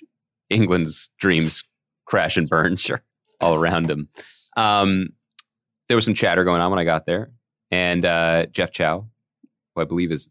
[0.50, 1.64] England's dreams
[2.04, 3.02] crash and burn, sure,
[3.40, 4.08] all around him,
[4.54, 5.08] um,
[5.88, 7.30] there was some chatter going on when I got there,
[7.70, 9.06] and uh, Jeff Chow,
[9.74, 10.28] who I believe is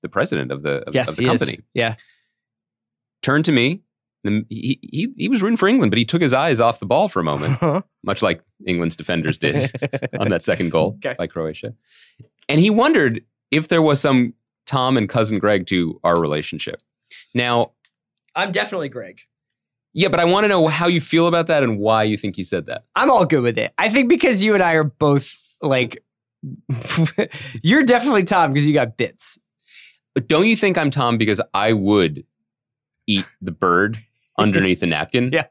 [0.00, 1.40] the president of the of, yes, of the he is.
[1.42, 1.96] company, Yeah.
[3.24, 3.80] Turned to me.
[4.26, 6.86] And he, he he was rooting for England, but he took his eyes off the
[6.86, 7.82] ball for a moment, uh-huh.
[8.04, 9.56] much like England's defenders did
[10.18, 11.14] on that second goal Okay.
[11.18, 11.74] by Croatia.
[12.48, 14.32] And he wondered if there was some
[14.64, 16.80] Tom and cousin Greg to our relationship.
[17.34, 17.72] Now,
[18.34, 19.20] I'm definitely Greg.
[19.92, 22.34] yeah, but I want to know how you feel about that and why you think
[22.36, 22.84] he said that.
[22.96, 23.74] I'm all good with it.
[23.76, 26.02] I think because you and I are both like,
[27.62, 29.38] you're definitely Tom because you got bits.
[30.14, 32.24] But don't you think I'm Tom because I would
[33.06, 33.98] eat the bird
[34.38, 35.46] underneath the napkin Yeah.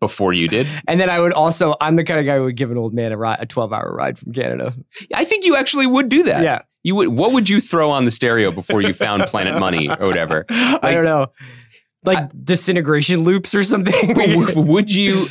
[0.00, 0.66] before you did?
[0.88, 2.94] And then I would also, I'm the kind of guy who would give an old
[2.94, 4.74] man a ride, a 12 hour ride from Canada.
[5.14, 6.42] I think you actually would do that.
[6.42, 6.62] Yeah.
[6.82, 10.06] You would what would you throw on the stereo before you found Planet Money or
[10.06, 10.46] whatever?
[10.50, 11.26] I don't know.
[12.04, 14.14] Like disintegration loops or something.
[14.66, 15.26] Would you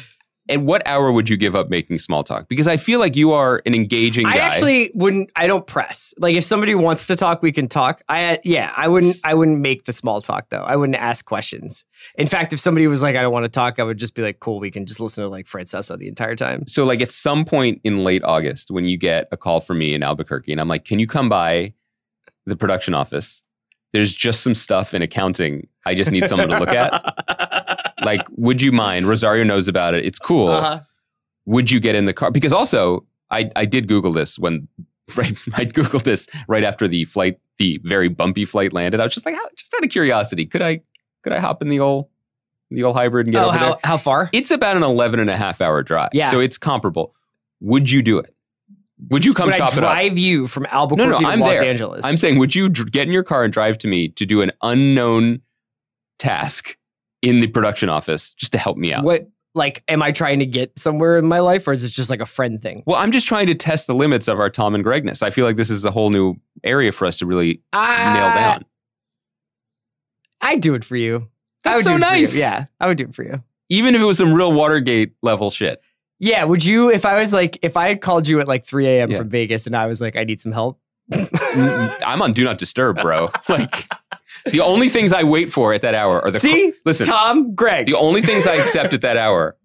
[0.50, 2.48] at what hour would you give up making small talk?
[2.50, 4.34] Because I feel like you are an engaging guy.
[4.34, 5.30] I actually wouldn't.
[5.36, 6.14] I don't press.
[6.18, 8.02] Like if somebody wants to talk, we can talk.
[8.10, 8.74] I yeah.
[8.76, 9.18] I wouldn't.
[9.24, 10.64] I wouldn't make the small talk though.
[10.64, 11.86] I wouldn't ask questions.
[12.16, 14.22] In fact, if somebody was like, "I don't want to talk," I would just be
[14.22, 17.12] like, "Cool, we can just listen to like Francesa the entire time." So, like at
[17.12, 20.60] some point in late August, when you get a call from me in Albuquerque, and
[20.60, 21.74] I'm like, "Can you come by
[22.46, 23.44] the production office?
[23.92, 25.68] There's just some stuff in accounting.
[25.86, 26.92] I just need someone to look at.
[28.02, 29.08] Like, would you mind?
[29.08, 30.06] Rosario knows about it.
[30.06, 30.50] It's cool.
[30.50, 30.82] Uh-huh.
[31.46, 32.32] Would you get in the car?
[32.32, 34.68] Because also, I I did Google this when
[35.16, 35.38] right.
[35.54, 39.00] I Googled this right after the flight, the very bumpy flight landed.
[39.00, 40.82] I was just like, how, just out of curiosity, could I
[41.24, 42.08] could I hop in the old
[42.72, 43.68] the old hybrid and get Oh, over there?
[43.70, 44.30] how how far?
[44.32, 46.10] It's about an 11 and a half hour drive.
[46.14, 46.30] Yeah.
[46.32, 47.16] So it's comparable.
[47.62, 48.34] Would you do it?
[49.10, 49.82] Would you come Would I chop it up?
[49.82, 51.64] drive you from Albuquerque No, no, to I'm Los there.
[51.70, 52.04] Angeles?
[52.06, 54.42] I'm saying, would you dr- get in your car and drive to me to do
[54.42, 55.42] an unknown
[56.20, 56.78] task
[57.22, 59.04] in the production office just to help me out?
[59.04, 59.28] what?
[59.56, 62.22] Like, am I trying to get somewhere in my life, or is this just like
[62.22, 62.84] a friend thing?
[62.86, 65.24] Well, I'm just trying to test the limits of our Tom and Gregness.
[65.24, 68.34] I feel like this is a whole new area for us to really nail Uh,
[68.36, 68.66] down.
[70.42, 71.28] I'd do it for you.
[71.66, 72.22] I That's would so do it for you.
[72.22, 72.38] nice.
[72.38, 73.44] Yeah, I would do it for you.
[73.70, 75.82] Even if it was some real Watergate level shit.
[76.20, 76.90] Yeah, would you?
[76.92, 79.12] If I was like, if I had called you at like 3 a.m.
[79.12, 79.18] Yeah.
[79.18, 80.80] from Vegas, and I was like, I need some help.
[81.52, 83.32] I'm on Do Not Disturb, bro.
[83.50, 83.88] like,
[84.46, 86.40] the only things I wait for at that hour are the.
[86.40, 87.86] See, listen, Tom, Greg.
[87.86, 89.56] The only things I accept at that hour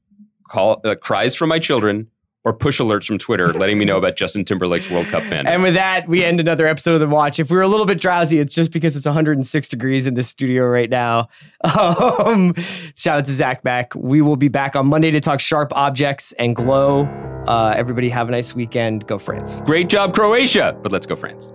[0.48, 2.08] call uh, cries from my children
[2.44, 5.46] or push alerts from Twitter letting me know about Justin Timberlake's World Cup fan.
[5.46, 7.40] and with that, we end another episode of the Watch.
[7.40, 10.22] If we were a little bit drowsy, it's just because it's 106 degrees in the
[10.22, 11.28] studio right now.
[11.74, 12.54] Um,
[12.96, 13.94] shout out to Zach Beck.
[13.94, 17.04] We will be back on Monday to talk sharp objects and glow.
[17.46, 19.06] Uh, everybody have a nice weekend.
[19.06, 19.60] Go France.
[19.60, 20.76] Great job, Croatia.
[20.82, 21.50] But let's go, France.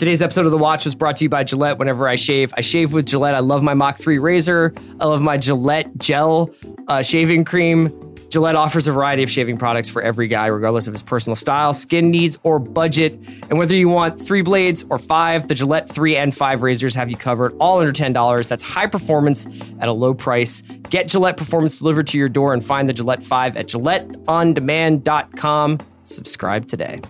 [0.00, 1.76] Today's episode of The Watch was brought to you by Gillette.
[1.76, 3.34] Whenever I shave, I shave with Gillette.
[3.34, 4.72] I love my Mach 3 razor.
[4.98, 6.48] I love my Gillette gel
[6.88, 8.16] uh, shaving cream.
[8.30, 11.74] Gillette offers a variety of shaving products for every guy, regardless of his personal style,
[11.74, 13.20] skin needs, or budget.
[13.50, 17.10] And whether you want three blades or five, the Gillette 3 and 5 razors have
[17.10, 18.48] you covered, all under $10.
[18.48, 19.46] That's high performance
[19.80, 20.62] at a low price.
[20.88, 25.78] Get Gillette Performance delivered to your door and find the Gillette 5 at GilletteOnDemand.com.
[26.04, 27.02] Subscribe today.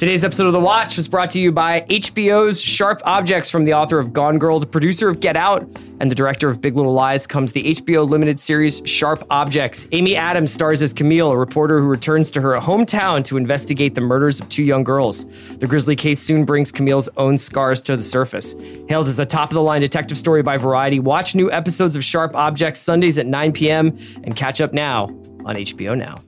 [0.00, 3.74] Today's episode of The Watch was brought to you by HBO's Sharp Objects from the
[3.74, 5.68] author of Gone Girl, the producer of Get Out,
[6.00, 9.86] and the director of Big Little Lies comes the HBO limited series Sharp Objects.
[9.92, 14.00] Amy Adams stars as Camille, a reporter who returns to her hometown to investigate the
[14.00, 15.26] murders of two young girls.
[15.58, 18.54] The grisly case soon brings Camille's own scars to the surface.
[18.88, 22.02] Hailed as a top of the line detective story by Variety, watch new episodes of
[22.02, 23.98] Sharp Objects Sundays at 9 p.m.
[24.24, 25.08] and catch up now
[25.44, 26.22] on HBO Now.